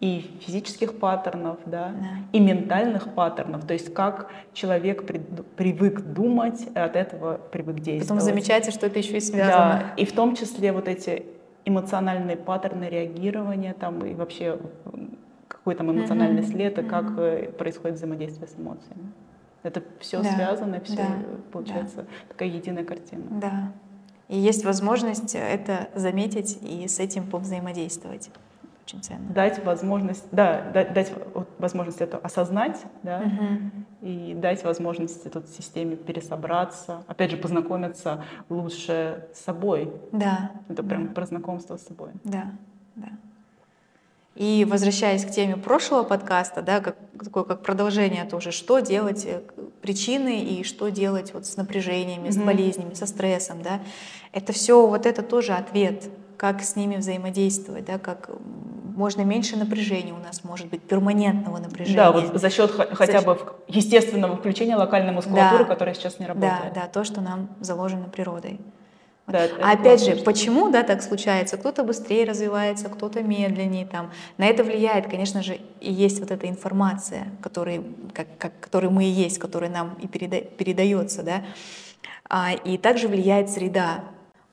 и 0.00 0.38
физических 0.40 0.98
паттернов, 0.98 1.58
да, 1.66 1.88
да. 1.88 2.08
и 2.32 2.38
ментальных 2.38 3.14
паттернов, 3.14 3.66
то 3.66 3.72
есть 3.72 3.92
как 3.92 4.30
человек 4.52 5.04
при, 5.06 5.18
привык 5.56 6.00
думать, 6.00 6.68
от 6.74 6.94
этого 6.94 7.40
привык 7.50 7.76
действовать. 7.80 8.08
Потом 8.08 8.20
замечаете, 8.20 8.70
что 8.70 8.86
это 8.86 9.00
еще 9.00 9.16
и 9.16 9.20
связано. 9.20 9.54
Да, 9.56 9.94
и 9.96 10.04
в 10.04 10.12
том 10.12 10.36
числе 10.36 10.72
вот 10.72 10.86
эти 10.86 11.26
эмоциональные 11.64 12.36
паттерны 12.36 12.84
реагирования 12.84 13.74
там 13.74 14.04
и 14.04 14.14
вообще 14.14 14.58
какой 15.48 15.74
там 15.74 15.90
эмоциональный 15.90 16.42
mm-hmm. 16.42 16.52
след 16.52 16.78
и 16.78 16.82
как 16.82 17.04
mm-hmm. 17.04 17.52
происходит 17.52 17.96
взаимодействие 17.96 18.46
с 18.46 18.56
эмоциями. 18.56 19.12
Это 19.64 19.82
все 19.98 20.22
да. 20.22 20.30
связано, 20.30 20.80
все 20.80 20.96
да. 20.96 21.08
получается 21.52 21.96
да. 21.96 22.06
такая 22.28 22.48
единая 22.48 22.84
картина. 22.84 23.24
Да. 23.30 23.72
И 24.28 24.38
есть 24.38 24.64
возможность 24.64 25.34
это 25.34 25.88
заметить 25.94 26.58
и 26.62 26.86
с 26.86 27.00
этим 27.00 27.26
повзаимодействовать 27.26 28.30
очень 28.88 29.02
ценно. 29.02 29.32
Дать 29.32 29.62
возможность, 29.64 30.24
да, 30.32 30.62
дать, 30.72 30.92
дать 30.94 31.12
возможность 31.58 32.00
это 32.00 32.16
осознать, 32.18 32.80
да, 33.02 33.20
угу. 33.20 34.06
и 34.08 34.34
дать 34.34 34.64
возможность 34.64 35.26
этой 35.26 35.46
системе 35.46 35.96
пересобраться, 35.96 37.02
опять 37.06 37.30
же, 37.30 37.36
познакомиться 37.36 38.24
лучше 38.48 39.26
с 39.34 39.40
собой. 39.40 39.92
Да. 40.12 40.52
Это 40.68 40.82
да. 40.82 40.88
прям 40.88 41.08
про 41.08 41.26
знакомство 41.26 41.76
с 41.76 41.86
собой. 41.86 42.10
Да, 42.24 42.52
да. 42.96 43.08
И 44.34 44.64
возвращаясь 44.68 45.24
к 45.24 45.30
теме 45.30 45.56
прошлого 45.56 46.04
подкаста, 46.04 46.62
да, 46.62 46.80
как, 46.80 46.96
такое 47.22 47.42
как 47.42 47.62
продолжение 47.62 48.24
тоже, 48.24 48.52
что 48.52 48.78
делать, 48.78 49.24
э, 49.26 49.40
причины 49.82 50.44
и 50.44 50.62
что 50.62 50.90
делать 50.90 51.34
вот 51.34 51.44
с 51.44 51.56
напряжениями, 51.56 52.28
mm-hmm. 52.28 52.32
с 52.32 52.36
болезнями, 52.36 52.94
со 52.94 53.06
стрессом, 53.06 53.62
да, 53.62 53.80
это 54.32 54.52
все 54.52 54.86
вот 54.86 55.06
это 55.06 55.22
тоже 55.22 55.54
ответ, 55.54 56.08
как 56.36 56.62
с 56.62 56.76
ними 56.76 56.96
взаимодействовать, 56.96 57.84
да, 57.84 57.98
как 57.98 58.30
можно 58.98 59.22
меньше 59.22 59.56
напряжения 59.56 60.12
у 60.12 60.18
нас 60.18 60.42
может 60.42 60.66
быть, 60.66 60.82
перманентного 60.82 61.58
напряжения. 61.58 61.96
Да, 61.96 62.10
вот 62.10 62.34
за 62.34 62.50
счет 62.50 62.70
хотя 62.70 63.22
бы 63.22 63.38
естественного 63.68 64.36
включения 64.36 64.76
локальной 64.76 65.12
мускулатуры, 65.12 65.64
да, 65.64 65.70
которая 65.70 65.94
сейчас 65.94 66.18
не 66.18 66.26
работает. 66.26 66.74
Да, 66.74 66.82
да, 66.82 66.88
то, 66.88 67.04
что 67.04 67.20
нам 67.20 67.48
заложено 67.60 68.08
природой. 68.08 68.60
Да, 69.28 69.46
а 69.62 69.72
опять 69.72 70.04
же, 70.04 70.16
почему 70.16 70.70
да, 70.70 70.82
так 70.82 71.02
случается? 71.02 71.58
Кто-то 71.58 71.84
быстрее 71.84 72.24
развивается, 72.24 72.88
кто-то 72.88 73.22
медленнее. 73.22 73.86
Там. 73.86 74.10
На 74.36 74.46
это 74.46 74.64
влияет, 74.64 75.06
конечно 75.06 75.42
же, 75.42 75.60
и 75.80 75.92
есть 75.92 76.18
вот 76.18 76.30
эта 76.30 76.48
информация, 76.48 77.28
который, 77.42 77.82
как, 78.14 78.26
как, 78.38 78.58
которой 78.58 78.90
мы 78.90 79.04
и 79.04 79.08
есть, 79.08 79.38
которая 79.38 79.70
нам 79.70 79.96
и 80.02 80.08
переда, 80.08 80.40
передается. 80.40 81.22
Да? 81.22 81.44
А, 82.28 82.52
и 82.52 82.78
также 82.78 83.06
влияет 83.06 83.50
среда 83.50 84.02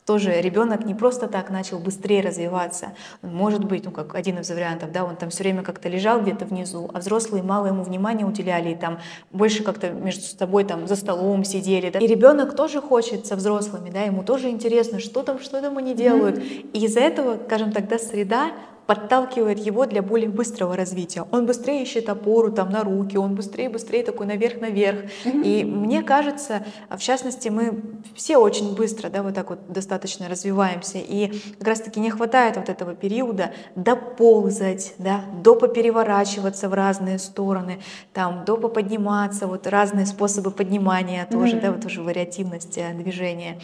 тоже 0.05 0.39
ребенок 0.41 0.85
не 0.85 0.93
просто 0.93 1.27
так 1.27 1.49
начал 1.49 1.79
быстрее 1.79 2.21
развиваться. 2.21 2.93
Может 3.21 3.65
быть, 3.65 3.85
ну 3.85 3.91
как 3.91 4.15
один 4.15 4.39
из 4.39 4.49
вариантов, 4.49 4.91
да, 4.91 5.03
он 5.03 5.15
там 5.15 5.29
все 5.29 5.43
время 5.43 5.63
как-то 5.63 5.89
лежал 5.89 6.21
где-то 6.21 6.45
внизу, 6.45 6.89
а 6.93 6.99
взрослые 6.99 7.43
мало 7.43 7.67
ему 7.67 7.83
внимания 7.83 8.25
уделяли, 8.25 8.71
и 8.71 8.75
там 8.75 8.99
больше 9.31 9.63
как-то 9.63 9.89
между 9.89 10.23
собой 10.23 10.63
там 10.63 10.87
за 10.87 10.95
столом 10.95 11.43
сидели. 11.43 11.89
Да? 11.89 11.99
И 11.99 12.07
ребенок 12.07 12.55
тоже 12.55 12.81
хочет 12.81 13.25
со 13.25 13.35
взрослыми, 13.35 13.89
да, 13.89 14.01
ему 14.01 14.23
тоже 14.23 14.49
интересно, 14.49 14.99
что 14.99 15.23
там, 15.23 15.39
что 15.39 15.61
там 15.61 15.77
они 15.77 15.95
делают. 15.95 16.37
Mm-hmm. 16.37 16.71
И 16.73 16.85
из-за 16.85 16.99
этого, 16.99 17.39
скажем 17.45 17.71
тогда, 17.71 17.97
среда 17.97 18.51
подталкивает 18.85 19.59
его 19.59 19.85
для 19.85 20.01
более 20.01 20.29
быстрого 20.29 20.75
развития. 20.75 21.25
Он 21.31 21.45
быстрее 21.45 21.83
ищет 21.83 22.09
опору 22.09 22.51
там 22.51 22.69
на 22.69 22.83
руки, 22.83 23.17
он 23.17 23.35
быстрее, 23.35 23.69
быстрее 23.69 24.03
такой 24.03 24.27
наверх-наверх. 24.27 25.09
И 25.25 25.63
мне 25.63 26.03
кажется, 26.03 26.65
в 26.89 26.99
частности, 26.99 27.49
мы 27.49 27.81
все 28.13 28.37
очень 28.37 28.75
быстро, 28.75 29.09
да, 29.09 29.23
вот 29.23 29.33
так 29.33 29.49
вот 29.49 29.59
достаточно 29.67 30.29
развиваемся, 30.29 30.99
и 30.99 31.39
как 31.57 31.67
раз-таки 31.67 31.99
не 31.99 32.11
хватает 32.11 32.57
вот 32.57 32.69
этого 32.69 32.95
периода 32.95 33.51
доползать, 33.75 34.93
да, 34.97 35.21
до 35.43 35.55
попереворачиваться 35.55 36.69
в 36.69 36.73
разные 36.73 37.19
стороны, 37.19 37.79
там, 38.13 38.45
до 38.45 38.57
поподниматься, 38.57 39.47
вот 39.47 39.67
разные 39.67 40.05
способы 40.05 40.51
поднимания 40.51 41.27
тоже, 41.29 41.57
mm-hmm. 41.57 41.61
да, 41.61 41.71
вот 41.71 41.85
уже 41.85 42.01
вариативность 42.01 42.77
э, 42.77 42.93
движения. 42.93 43.59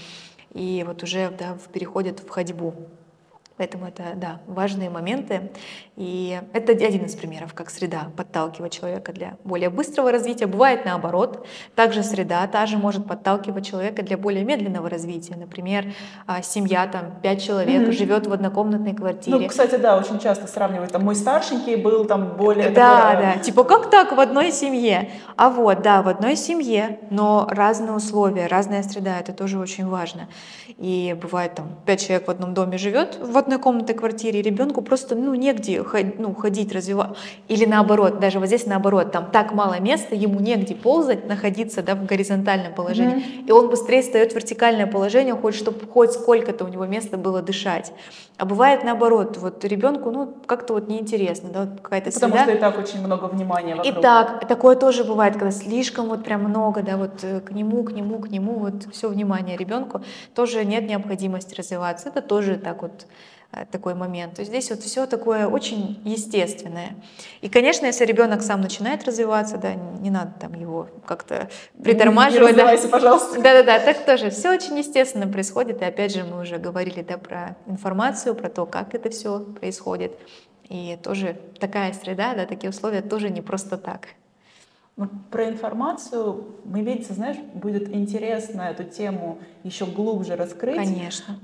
И 0.53 0.84
вот 0.86 1.03
уже, 1.03 1.31
да, 1.38 1.57
переходит 1.71 2.19
в 2.19 2.29
ходьбу. 2.29 2.73
Поэтому 3.62 3.86
это, 3.86 4.13
да, 4.15 4.41
важные 4.47 4.89
моменты. 4.89 5.52
И 6.01 6.41
это 6.53 6.71
один 6.71 7.05
из 7.05 7.13
примеров, 7.13 7.53
как 7.53 7.69
среда 7.69 8.07
подталкивает 8.17 8.73
человека 8.73 9.13
для 9.13 9.37
более 9.43 9.69
быстрого 9.69 10.11
развития. 10.11 10.47
Бывает 10.47 10.83
наоборот. 10.83 11.45
Также 11.75 12.01
среда 12.01 12.47
та 12.47 12.65
же 12.65 12.79
может 12.79 13.05
подталкивать 13.05 13.67
человека 13.67 14.01
для 14.01 14.17
более 14.17 14.43
медленного 14.43 14.89
развития. 14.89 15.35
Например, 15.35 15.93
а, 16.25 16.41
семья, 16.41 16.87
там, 16.87 17.19
пять 17.21 17.43
человек 17.43 17.83
mm-hmm. 17.83 17.91
живет 17.91 18.25
в 18.25 18.33
однокомнатной 18.33 18.95
квартире. 18.95 19.37
Ну, 19.37 19.47
кстати, 19.47 19.75
да, 19.75 19.95
очень 19.95 20.17
часто 20.17 20.47
сравнивают. 20.47 20.91
Там 20.91 21.03
мой 21.03 21.15
старшенький 21.15 21.75
был 21.75 22.05
там 22.05 22.35
более... 22.35 22.71
Да, 22.71 23.11
такой... 23.11 23.23
да. 23.23 23.37
Типа, 23.37 23.63
как 23.63 23.91
так 23.91 24.11
в 24.11 24.19
одной 24.19 24.51
семье? 24.51 25.11
А 25.35 25.51
вот, 25.51 25.83
да, 25.83 26.01
в 26.01 26.07
одной 26.07 26.35
семье, 26.35 26.97
но 27.11 27.47
разные 27.47 27.91
условия, 27.91 28.47
разная 28.47 28.81
среда. 28.81 29.19
Это 29.19 29.33
тоже 29.33 29.59
очень 29.59 29.87
важно. 29.87 30.29
И 30.79 31.15
бывает 31.21 31.53
там 31.53 31.75
пять 31.85 32.03
человек 32.03 32.27
в 32.27 32.31
одном 32.31 32.55
доме 32.55 32.79
живет, 32.79 33.19
в 33.21 33.37
однокомнатной 33.37 33.93
квартире, 33.93 34.41
ребенку 34.41 34.81
просто 34.81 35.13
ну, 35.13 35.35
негде 35.35 35.83
ну, 36.17 36.34
ходить, 36.34 36.73
развивать. 36.73 37.12
Или 37.47 37.65
наоборот, 37.65 38.19
даже 38.19 38.39
вот 38.39 38.47
здесь 38.47 38.65
наоборот, 38.65 39.12
там 39.12 39.30
так 39.32 39.54
мало 39.54 39.80
места, 39.80 40.15
ему 40.15 40.39
негде 40.39 40.75
ползать, 40.75 41.27
находиться 41.27 41.82
да, 41.82 41.95
в 41.95 42.06
горизонтальном 42.06 42.73
положении. 42.73 43.17
Mm-hmm. 43.17 43.47
И 43.47 43.51
он 43.51 43.69
быстрее 43.69 44.01
встает 44.01 44.32
в 44.32 44.36
вертикальное 44.36 44.88
положение, 44.88 45.36
хочет, 45.36 45.62
чтобы 45.62 45.88
хоть 45.88 46.12
сколько-то 46.12 46.65
у 46.65 46.67
него 46.67 46.86
места 46.86 47.17
было 47.17 47.41
дышать. 47.41 47.91
А 48.38 48.45
бывает 48.45 48.84
наоборот, 48.84 49.38
вот 49.38 49.63
ребенку 49.65 50.10
ну, 50.10 50.34
как-то 50.45 50.73
вот 50.73 50.88
неинтересно, 50.88 51.49
да, 51.49 51.60
вот 51.65 51.82
какая-то 51.82 52.12
Потому 52.12 52.34
среда. 52.34 52.43
что 52.43 52.54
и 52.54 52.58
так 52.58 52.80
очень 52.80 53.06
много 53.06 53.25
внимания 53.25 53.75
вокруг. 53.75 53.97
И 53.97 54.01
так, 54.01 54.47
такое 54.47 54.75
тоже 54.75 55.04
бывает, 55.04 55.34
когда 55.34 55.51
слишком 55.51 56.08
вот 56.08 56.23
прям 56.23 56.43
много, 56.43 56.82
да, 56.82 56.97
вот 56.97 57.23
э, 57.23 57.41
к 57.41 57.51
нему, 57.51 57.84
к 57.84 57.91
нему, 57.91 58.19
к 58.19 58.30
нему, 58.30 58.54
вот 58.54 58.88
все 58.91 59.10
внимание 59.10 59.58
ребенку, 59.58 60.01
тоже 60.34 60.65
нет 60.65 60.88
необходимости 60.88 61.54
развиваться. 61.54 62.10
Это 62.10 62.21
тоже 62.21 62.56
так 62.56 62.82
вот 62.82 63.06
такой 63.71 63.95
момент. 63.95 64.35
То 64.35 64.41
есть 64.41 64.51
здесь 64.51 64.69
вот 64.69 64.81
все 64.81 65.05
такое 65.05 65.47
очень 65.47 66.01
естественное. 66.05 66.95
И, 67.41 67.49
конечно, 67.49 67.85
если 67.85 68.05
ребенок 68.05 68.41
сам 68.41 68.61
начинает 68.61 69.03
развиваться, 69.03 69.57
да, 69.57 69.73
не 69.75 70.09
надо 70.09 70.33
там 70.39 70.53
его 70.53 70.87
как-то 71.05 71.49
притормаживать. 71.83 72.55
Не 72.55 72.63
да. 72.63 72.87
пожалуйста. 72.89 73.41
Да-да-да, 73.41 73.79
так 73.79 74.05
тоже 74.05 74.29
все 74.29 74.53
очень 74.53 74.77
естественно 74.77 75.27
происходит. 75.27 75.81
И 75.81 75.85
опять 75.85 76.13
же, 76.13 76.23
мы 76.23 76.41
уже 76.41 76.57
говорили 76.57 77.01
да, 77.01 77.17
про 77.17 77.57
информацию, 77.67 78.35
про 78.35 78.49
то, 78.49 78.65
как 78.65 78.95
это 78.95 79.09
все 79.09 79.39
происходит. 79.39 80.17
И 80.69 80.97
тоже 81.03 81.37
такая 81.59 81.91
среда, 81.91 82.33
да, 82.33 82.45
такие 82.45 82.69
условия 82.69 83.01
тоже 83.01 83.29
не 83.29 83.41
просто 83.41 83.77
так. 83.77 84.07
Ну, 84.95 85.09
про 85.29 85.49
информацию, 85.49 86.55
мы 86.63 86.81
видите, 86.81 87.13
знаешь, 87.13 87.37
будет 87.53 87.93
интересно 87.93 88.61
эту 88.61 88.85
тему 88.85 89.39
еще 89.63 89.85
глубже 89.85 90.35
раскрыть. 90.35 90.77
Конечно. 90.77 91.39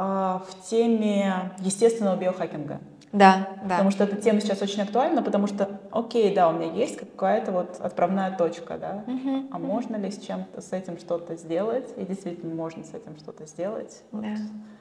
А, 0.00 0.42
в 0.48 0.68
теме 0.70 1.50
естественного 1.58 2.16
биохакинга. 2.16 2.78
Да, 3.10 3.48
да. 3.64 3.70
Потому 3.70 3.90
что 3.90 4.04
эта 4.04 4.14
тема 4.16 4.40
сейчас 4.40 4.62
очень 4.62 4.82
актуальна, 4.82 5.22
потому 5.24 5.48
что, 5.48 5.80
окей, 5.90 6.32
да, 6.32 6.48
у 6.48 6.52
меня 6.52 6.70
есть 6.70 6.98
какая-то 6.98 7.50
вот 7.50 7.80
отправная 7.80 8.36
точка, 8.36 8.78
да, 8.78 9.02
Мгм. 9.08 9.48
а 9.50 9.58
можно 9.58 9.96
ли 9.96 10.08
с 10.12 10.18
чем-то, 10.18 10.60
с 10.60 10.72
этим 10.72 10.98
что-то 10.98 11.34
сделать? 11.34 11.88
И 11.96 12.04
действительно 12.04 12.54
можно 12.54 12.84
с 12.84 12.90
этим 12.94 13.16
что-то 13.18 13.44
сделать. 13.46 14.02
Вот. 14.12 14.22
Да. 14.22 14.36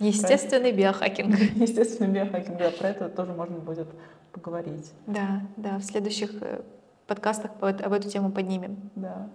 Естественный 0.06 0.72
биохакинг. 0.72 1.36
Естественно, 1.56 2.12
биохакинг, 2.12 2.58
да, 2.60 2.70
про 2.70 2.90
это 2.90 3.10
тоже 3.10 3.34
можно 3.34 3.58
будет 3.58 3.88
поговорить. 4.34 4.92
Да, 5.08 5.42
да, 5.56 5.80
в 5.80 5.84
следующих 5.84 6.32
э, 6.44 6.62
подкастах 7.08 7.56
по- 7.56 7.70
об 7.70 7.92
эту 7.94 8.08
тему 8.08 8.30
поднимем. 8.32 8.78
Да. 8.96 9.30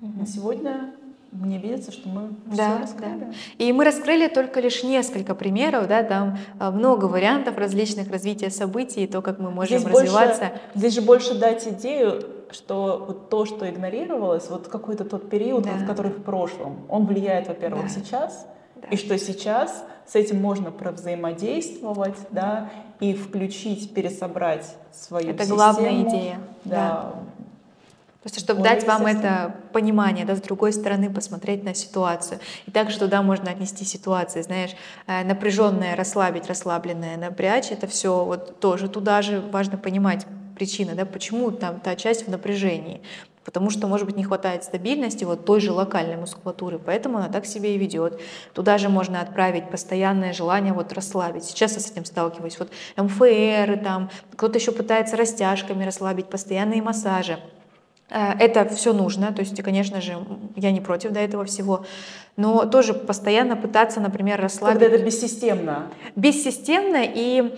На 0.00 0.26
сегодня 0.26 0.92
мне 1.32 1.58
видится, 1.58 1.90
что 1.92 2.08
мы 2.08 2.28
Да, 2.46 2.52
все 2.52 2.78
раскрыли. 2.82 3.32
И 3.58 3.72
мы 3.72 3.84
раскрыли 3.84 4.28
только 4.28 4.60
лишь 4.60 4.84
несколько 4.84 5.34
примеров, 5.34 5.88
да, 5.88 6.02
там 6.02 6.38
а, 6.60 6.70
много 6.70 7.06
вариантов 7.06 7.56
различных 7.56 8.10
развития 8.10 8.50
событий, 8.50 9.06
то, 9.06 9.22
как 9.22 9.38
мы 9.38 9.50
можем 9.50 9.78
Здесь 9.78 9.90
больше- 9.90 10.06
развиваться. 10.12 10.52
Здесь 10.74 10.94
же 10.94 11.00
больше 11.02 11.34
дать 11.38 11.66
идею, 11.66 12.22
что 12.50 13.02
вот 13.06 13.30
то, 13.30 13.46
что 13.46 13.68
игнорировалось, 13.68 14.50
вот 14.50 14.68
какой-то 14.68 15.04
тот 15.04 15.30
период, 15.30 15.64
Да. 15.64 15.70
вот, 15.72 15.86
который 15.88 16.12
в 16.12 16.22
прошлом, 16.22 16.80
он 16.90 17.06
влияет, 17.06 17.48
во-первых, 17.48 17.84
Да. 17.84 17.88
сейчас, 17.88 18.46
Да. 18.76 18.88
и 18.88 18.96
что 18.96 19.18
сейчас 19.18 19.84
с 20.06 20.14
этим 20.14 20.40
можно 20.40 20.70
провзаимодействовать, 20.70 22.16
да, 22.30 22.70
и 23.00 23.14
включить, 23.14 23.94
пересобрать 23.94 24.66
свою 24.92 25.30
Это 25.30 25.38
систему. 25.40 25.56
главная 25.56 26.02
идея, 26.02 26.38
Да. 26.64 27.12
Просто 28.22 28.38
чтобы 28.38 28.60
Более 28.60 28.76
дать 28.76 28.86
вам 28.86 29.06
это 29.06 29.56
понимание, 29.72 30.24
да, 30.24 30.36
с 30.36 30.40
другой 30.40 30.72
стороны 30.72 31.12
посмотреть 31.12 31.64
на 31.64 31.74
ситуацию. 31.74 32.38
И 32.66 32.70
также 32.70 32.98
туда 32.98 33.20
можно 33.20 33.50
отнести 33.50 33.84
ситуации, 33.84 34.42
знаешь, 34.42 34.70
э, 35.08 35.24
напряженное 35.24 35.96
расслабить, 35.96 36.46
расслабленное 36.46 37.16
напрячь, 37.16 37.72
это 37.72 37.88
все 37.88 38.24
вот 38.24 38.60
тоже 38.60 38.88
туда 38.88 39.22
же 39.22 39.40
важно 39.40 39.76
понимать 39.76 40.24
причины, 40.54 40.94
да, 40.94 41.04
почему 41.04 41.50
там 41.50 41.80
та 41.80 41.96
часть 41.96 42.26
в 42.26 42.30
напряжении. 42.30 43.02
Потому 43.44 43.70
что, 43.70 43.88
может 43.88 44.06
быть, 44.06 44.16
не 44.16 44.22
хватает 44.22 44.62
стабильности 44.62 45.24
вот 45.24 45.44
той 45.44 45.60
же 45.60 45.72
локальной 45.72 46.16
мускулатуры, 46.16 46.78
поэтому 46.78 47.18
она 47.18 47.28
так 47.28 47.44
себя 47.44 47.70
и 47.70 47.78
ведет. 47.78 48.20
Туда 48.52 48.78
же 48.78 48.88
можно 48.88 49.20
отправить 49.20 49.68
постоянное 49.68 50.32
желание 50.32 50.72
вот 50.72 50.92
расслабить. 50.92 51.44
Сейчас 51.44 51.74
я 51.74 51.80
с 51.80 51.90
этим 51.90 52.04
сталкиваюсь. 52.04 52.56
Вот 52.60 52.70
МФР, 52.96 53.80
там, 53.82 54.10
кто-то 54.36 54.58
еще 54.58 54.70
пытается 54.70 55.16
растяжками 55.16 55.84
расслабить, 55.84 56.26
постоянные 56.26 56.82
массажи. 56.82 57.40
Э, 58.12 58.32
Это 58.38 58.68
все 58.68 58.92
нужно, 58.92 59.32
то 59.32 59.40
есть, 59.40 59.60
конечно 59.62 60.00
же, 60.00 60.16
я 60.56 60.70
не 60.70 60.80
против 60.80 61.12
до 61.12 61.20
этого 61.20 61.44
всего, 61.44 61.84
но 62.36 62.64
тоже 62.66 62.94
постоянно 62.94 63.56
пытаться, 63.56 64.00
например, 64.00 64.40
расслабить 64.40 64.78
Когда 64.80 64.94
это 64.94 65.04
бессистемно. 65.04 65.86
бессистемно 66.16 67.02
и 67.04 67.52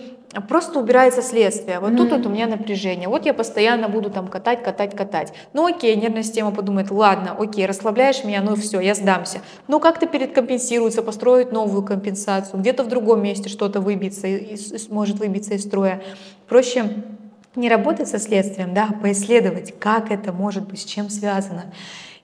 просто 0.49 0.79
убирается 0.79 1.21
следствие. 1.21 1.79
Вот 1.79 1.95
тут 1.95 2.11
вот 2.11 2.25
у 2.25 2.29
меня 2.29 2.47
напряжение. 2.47 3.07
Вот 3.07 3.25
я 3.25 3.33
постоянно 3.33 3.87
буду 3.87 4.09
там 4.09 4.27
катать, 4.27 4.63
катать, 4.63 4.93
катать. 4.95 5.31
Ну 5.53 5.65
окей, 5.65 5.95
нервная 5.95 6.23
система 6.23 6.51
подумает, 6.51 6.91
ладно, 6.91 7.35
окей, 7.39 7.65
расслабляешь 7.65 8.23
меня, 8.25 8.41
ну 8.41 8.55
все, 8.55 8.79
я 8.81 8.95
сдамся. 8.95 9.39
Ну 9.69 9.79
как-то 9.79 10.07
передкомпенсируется, 10.07 11.01
построить 11.03 11.51
новую 11.53 11.83
компенсацию. 11.83 12.59
Где-то 12.59 12.83
в 12.83 12.87
другом 12.89 13.23
месте 13.23 13.47
что-то 13.49 13.79
выбиться, 13.79 14.27
и, 14.27 14.35
и 14.53 14.57
с- 14.57 14.89
может 14.89 15.19
выбиться 15.19 15.53
из 15.53 15.63
строя. 15.63 16.01
Проще 16.49 16.85
не 17.55 17.69
работать 17.69 18.07
со 18.07 18.19
следствием, 18.19 18.73
да, 18.73 18.89
а 18.89 18.93
поисследовать, 18.93 19.77
как 19.79 20.11
это 20.11 20.31
может 20.31 20.67
быть, 20.67 20.81
с 20.81 20.85
чем 20.85 21.09
связано. 21.09 21.73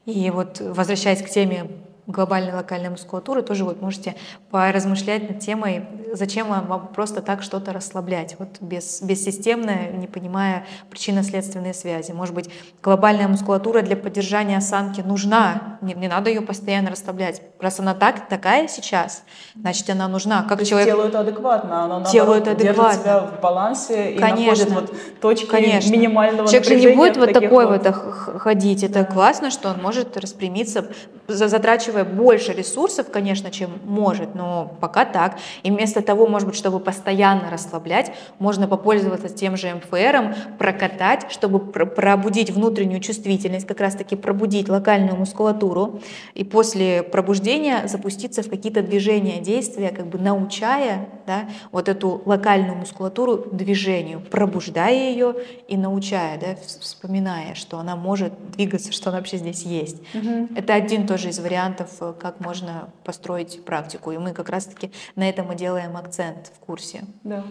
И 0.06 0.30
вот 0.32 0.60
возвращаясь 0.60 1.22
к 1.22 1.30
теме 1.30 1.68
глобальной 2.08 2.54
локальной 2.54 2.90
мускулатуры, 2.90 3.42
тоже 3.42 3.64
вот 3.64 3.82
можете 3.82 4.16
поразмышлять 4.50 5.30
над 5.30 5.40
темой, 5.40 5.86
зачем 6.14 6.48
вам 6.48 6.88
просто 6.94 7.22
так 7.22 7.42
что-то 7.44 7.74
расслаблять, 7.74 8.36
вот 8.40 8.60
без, 8.62 9.02
бессистемно, 9.02 9.92
не 9.92 10.08
понимая 10.08 10.66
причинно-следственные 10.90 11.74
связи. 11.74 12.12
Может 12.12 12.36
быть, 12.36 12.50
глобальная 12.82 13.28
мускулатура 13.28 13.82
для 13.82 13.96
поддержания 13.96 14.58
осанки 14.58 15.02
нужна, 15.02 15.78
не, 15.82 15.94
не 15.94 16.08
надо 16.08 16.30
ее 16.30 16.42
постоянно 16.42 16.90
расслаблять. 16.90 17.42
Раз 17.62 17.80
она 17.80 17.94
так, 17.94 18.28
такая 18.28 18.68
сейчас, 18.68 19.24
значит, 19.56 19.88
она 19.92 20.08
нужна. 20.08 20.44
Как 20.50 20.58
То 20.60 20.66
человек 20.66 20.88
тело 20.90 21.08
это 21.08 21.20
адекватно, 21.20 21.84
оно 21.84 22.00
наоборот, 22.00 22.44
держит 22.44 22.60
адекватно. 22.62 23.00
себя 23.04 23.20
в 23.20 23.40
балансе 23.40 24.14
и 24.14 24.18
Конечно. 24.18 24.66
находит 24.68 24.90
вот 24.92 25.20
точки 25.22 25.46
Конечно. 25.46 25.92
минимального 25.92 26.48
Человек 26.48 26.68
же 26.68 26.76
не 26.76 26.96
будет 26.96 27.18
вот 27.18 27.32
такой 27.34 27.68
вот- 27.68 27.86
вот 27.86 27.96
ходить. 28.42 28.84
Это 28.84 29.06
классно, 29.06 29.52
что 29.52 29.70
он 29.70 29.80
может 29.80 30.18
распрямиться, 30.18 30.88
за- 31.28 31.48
затрачивая 31.50 32.04
больше 32.04 32.52
ресурсов, 32.52 33.12
конечно, 33.12 33.52
чем 33.52 33.70
может, 33.86 34.34
но 34.34 34.76
пока 34.82 35.06
так. 35.06 35.36
И 35.62 35.70
вместо 35.70 36.02
того, 36.02 36.26
может 36.26 36.48
быть, 36.48 36.58
чтобы 36.58 36.80
постоянно 36.80 37.52
расслаблять, 37.52 38.12
можно 38.40 38.68
попользоваться 38.68 39.30
тем 39.30 39.56
же 39.56 39.72
МФРом, 39.76 40.34
прокатать, 40.58 41.28
чтобы 41.30 41.60
пр- 41.60 41.86
пробудить 41.86 42.50
внутреннюю 42.50 43.02
чувствительность, 43.02 43.68
как 43.68 43.80
раз-таки 43.82 44.16
пробудить 44.16 44.68
локальную 44.68 45.16
мускулатуру. 45.16 46.00
И 46.34 46.44
после 46.44 47.04
пробуждения 47.04 47.51
запуститься 47.88 48.44
в 48.44 48.50
какие-то 48.50 48.82
движения, 48.82 49.40
действия, 49.40 49.90
как 49.90 50.08
бы 50.08 50.18
научая 50.18 51.10
да, 51.26 51.50
вот 51.72 51.90
эту 51.90 52.22
локальную 52.26 52.76
мускулатуру 52.76 53.38
движению, 53.52 54.22
пробуждая 54.22 55.12
ее 55.12 55.36
и 55.68 55.78
научая, 55.78 56.40
да, 56.40 56.54
вс- 56.54 56.80
вспоминая, 56.80 57.56
что 57.56 57.80
она 57.80 57.96
может 57.96 58.34
двигаться, 58.52 58.92
что 58.92 59.10
она 59.10 59.20
вообще 59.20 59.38
здесь 59.38 59.64
есть. 59.64 60.02
Мгм. 60.14 60.50
Это 60.56 60.74
один 60.74 61.08
тоже 61.08 61.30
из 61.30 61.40
вариантов, 61.40 61.90
э, 62.02 62.14
как 62.20 62.40
можно 62.40 62.90
построить 63.04 63.64
практику. 63.64 64.12
И 64.12 64.18
мы 64.18 64.34
как 64.34 64.50
раз-таки 64.50 64.92
на 65.16 65.28
этом 65.28 65.52
и 65.52 65.56
делаем 65.56 65.98
акцент 65.98 66.52
в 66.56 66.60
курсе. 66.60 67.04
Да. 67.24 67.44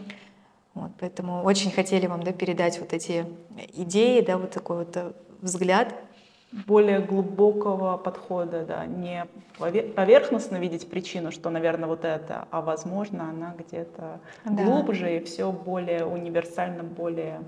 Вот, 0.75 0.93
поэтому 1.01 1.43
очень 1.43 1.71
хотели 1.71 2.07
вам 2.07 2.23
да, 2.23 2.33
передать 2.33 2.79
вот 2.79 2.93
эти 2.93 3.27
идеи, 3.75 4.21
да, 4.21 4.39
вот 4.39 4.51
такой 4.51 4.79
вот 4.79 4.97
э, 4.97 5.13
взгляд. 5.41 5.95
Более 6.53 7.01
глубокого 7.01 7.97
подхода, 7.97 8.65
да, 8.65 8.87
не 8.87 9.27
пове- 9.59 9.93
поверхностно 9.93 10.57
видеть 10.57 10.89
причину, 10.91 11.31
что, 11.31 11.51
наверное, 11.51 11.89
вот 11.89 12.05
это, 12.05 12.49
а 12.51 12.61
возможно, 12.61 13.29
она 13.31 13.55
где-то 13.57 14.21
Да. 14.45 14.65
глубже 14.65 15.17
и 15.17 15.25
все 15.25 15.53
более 15.53 16.05
универсально, 16.05 16.83
более 16.83 17.43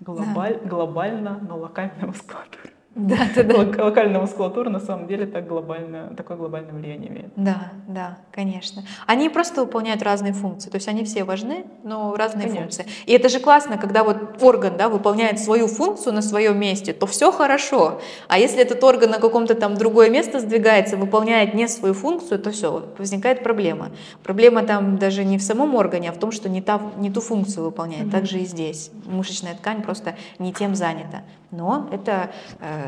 глобаль- 0.00 0.60
глобально, 0.66 1.38
но 1.48 1.56
локальная 1.58 2.06
мускулатура. 2.06 2.70
Да, 2.98 3.16
да, 3.36 3.42
да. 3.44 3.54
Лок- 3.54 3.78
Локальная 3.78 4.20
мускулатура 4.20 4.68
на 4.70 4.80
самом 4.80 5.06
деле 5.06 5.24
так 5.26 5.46
глобальное, 5.46 6.08
такое 6.16 6.36
глобальное 6.36 6.72
влияние 6.74 7.10
имеет. 7.10 7.30
Да, 7.36 7.72
да, 7.86 8.18
конечно. 8.32 8.82
Они 9.06 9.28
просто 9.28 9.60
выполняют 9.62 10.02
разные 10.02 10.32
функции. 10.32 10.68
То 10.68 10.76
есть 10.76 10.88
они 10.88 11.04
все 11.04 11.22
важны, 11.22 11.64
но 11.84 12.14
разные 12.16 12.48
Конечно. 12.48 12.60
функции. 12.62 12.86
И 13.06 13.12
это 13.12 13.28
же 13.28 13.38
классно, 13.38 13.78
когда 13.78 14.02
вот 14.02 14.42
орган 14.42 14.76
да, 14.76 14.88
выполняет 14.88 15.38
свою 15.38 15.68
функцию 15.68 16.12
на 16.12 16.22
своем 16.22 16.58
месте, 16.58 16.92
то 16.92 17.06
все 17.06 17.30
хорошо. 17.30 18.00
А 18.26 18.38
если 18.38 18.60
этот 18.60 18.82
орган 18.82 19.10
на 19.10 19.18
каком-то 19.20 19.54
там 19.54 19.76
другое 19.76 20.10
место 20.10 20.40
сдвигается, 20.40 20.96
выполняет 20.96 21.54
не 21.54 21.68
свою 21.68 21.94
функцию, 21.94 22.40
то 22.40 22.50
все, 22.50 22.84
возникает 22.98 23.44
проблема. 23.44 23.90
Проблема 24.24 24.64
там 24.64 24.98
даже 24.98 25.24
не 25.24 25.38
в 25.38 25.42
самом 25.42 25.76
органе, 25.76 26.10
а 26.10 26.12
в 26.12 26.18
том, 26.18 26.32
что 26.32 26.48
не, 26.48 26.60
та, 26.60 26.80
не 26.96 27.10
ту 27.12 27.20
функцию 27.20 27.64
выполняет. 27.64 28.04
Мгм. 28.06 28.10
Так 28.10 28.26
же 28.26 28.40
и 28.40 28.44
здесь. 28.44 28.90
Мышечная 29.06 29.54
ткань 29.54 29.82
просто 29.82 30.16
не 30.40 30.52
тем 30.52 30.74
занята. 30.74 31.22
Но 31.50 31.88
это 31.92 32.30
э, 32.60 32.87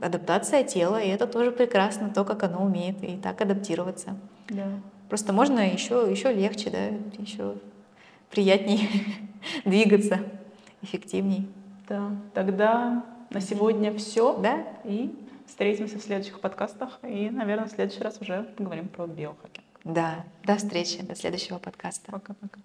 адаптация 0.00 0.64
тела, 0.64 1.00
и 1.00 1.08
это 1.08 1.26
тоже 1.26 1.52
прекрасно, 1.52 2.10
то, 2.10 2.24
как 2.24 2.42
оно 2.42 2.64
умеет 2.64 3.02
и 3.02 3.16
так 3.16 3.40
адаптироваться. 3.40 4.16
Да. 4.48 4.66
Просто 5.08 5.32
можно 5.32 5.60
еще, 5.60 6.06
еще 6.10 6.32
легче, 6.32 6.70
да, 6.70 6.86
еще 7.22 7.54
приятнее 8.30 8.88
двигаться, 9.64 10.20
эффективней. 10.82 11.48
Да. 11.88 12.10
Тогда 12.34 13.04
на 13.30 13.40
сегодня 13.40 13.92
все. 13.96 14.36
Да? 14.38 14.64
И 14.84 15.14
встретимся 15.46 15.98
в 15.98 16.02
следующих 16.02 16.40
подкастах. 16.40 16.98
И, 17.02 17.30
наверное, 17.30 17.66
в 17.66 17.70
следующий 17.70 18.02
раз 18.02 18.20
уже 18.20 18.44
поговорим 18.56 18.88
про 18.88 19.06
биохакинг. 19.06 19.64
Да. 19.84 20.24
До 20.44 20.56
встречи, 20.56 21.02
до 21.02 21.14
следующего 21.14 21.58
подкаста. 21.58 22.10
Пока-пока. 22.10 22.60